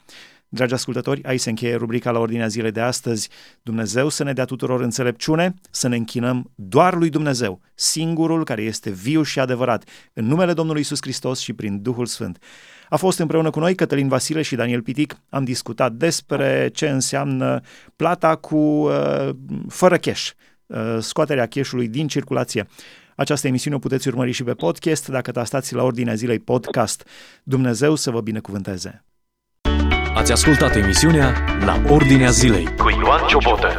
Dragi 0.50 0.74
ascultători, 0.74 1.24
aici 1.24 1.40
se 1.40 1.48
încheie 1.48 1.74
rubrica 1.74 2.10
la 2.10 2.18
ordinea 2.18 2.46
zilei 2.46 2.70
de 2.70 2.80
astăzi. 2.80 3.28
Dumnezeu 3.62 4.08
să 4.08 4.24
ne 4.24 4.32
dea 4.32 4.44
tuturor 4.44 4.80
înțelepciune, 4.80 5.54
să 5.70 5.88
ne 5.88 5.96
închinăm 5.96 6.50
doar 6.54 6.94
lui 6.94 7.10
Dumnezeu, 7.10 7.60
singurul 7.74 8.44
care 8.44 8.62
este 8.62 8.90
viu 8.90 9.22
și 9.22 9.40
adevărat, 9.40 9.84
în 10.12 10.26
numele 10.26 10.52
Domnului 10.52 10.80
Isus 10.80 10.98
Hristos 11.00 11.40
și 11.40 11.52
prin 11.52 11.82
Duhul 11.82 12.06
Sfânt. 12.06 12.42
A 12.88 12.96
fost 12.96 13.18
împreună 13.18 13.50
cu 13.50 13.58
noi 13.58 13.74
Cătălin 13.74 14.08
Vasile 14.08 14.42
și 14.42 14.56
Daniel 14.56 14.82
Pitic. 14.82 15.20
Am 15.28 15.44
discutat 15.44 15.92
despre 15.92 16.70
ce 16.72 16.88
înseamnă 16.88 17.60
plata 17.96 18.36
cu 18.36 18.56
uh, 18.56 19.28
fără 19.68 19.96
cash, 19.96 20.30
Uh, 20.30 20.47
scoaterea 20.98 21.46
cash-ului 21.46 21.88
din 21.88 22.08
circulație. 22.08 22.66
Această 23.16 23.46
emisiune 23.46 23.76
o 23.76 23.78
puteți 23.78 24.08
urmări 24.08 24.32
și 24.32 24.44
pe 24.44 24.54
podcast 24.54 25.08
dacă 25.08 25.30
tastați 25.30 25.74
la 25.74 25.82
ordinea 25.82 26.14
zilei 26.14 26.38
podcast. 26.38 27.08
Dumnezeu 27.42 27.94
să 27.94 28.10
vă 28.10 28.20
binecuvânteze! 28.20 29.04
Ați 30.14 30.32
ascultat 30.32 30.76
emisiunea 30.76 31.34
La 31.64 31.82
Ordinea 31.88 32.30
Zilei 32.30 32.64
cu 32.76 32.88
Ioan 32.90 33.26
Ciobotă. 33.26 33.76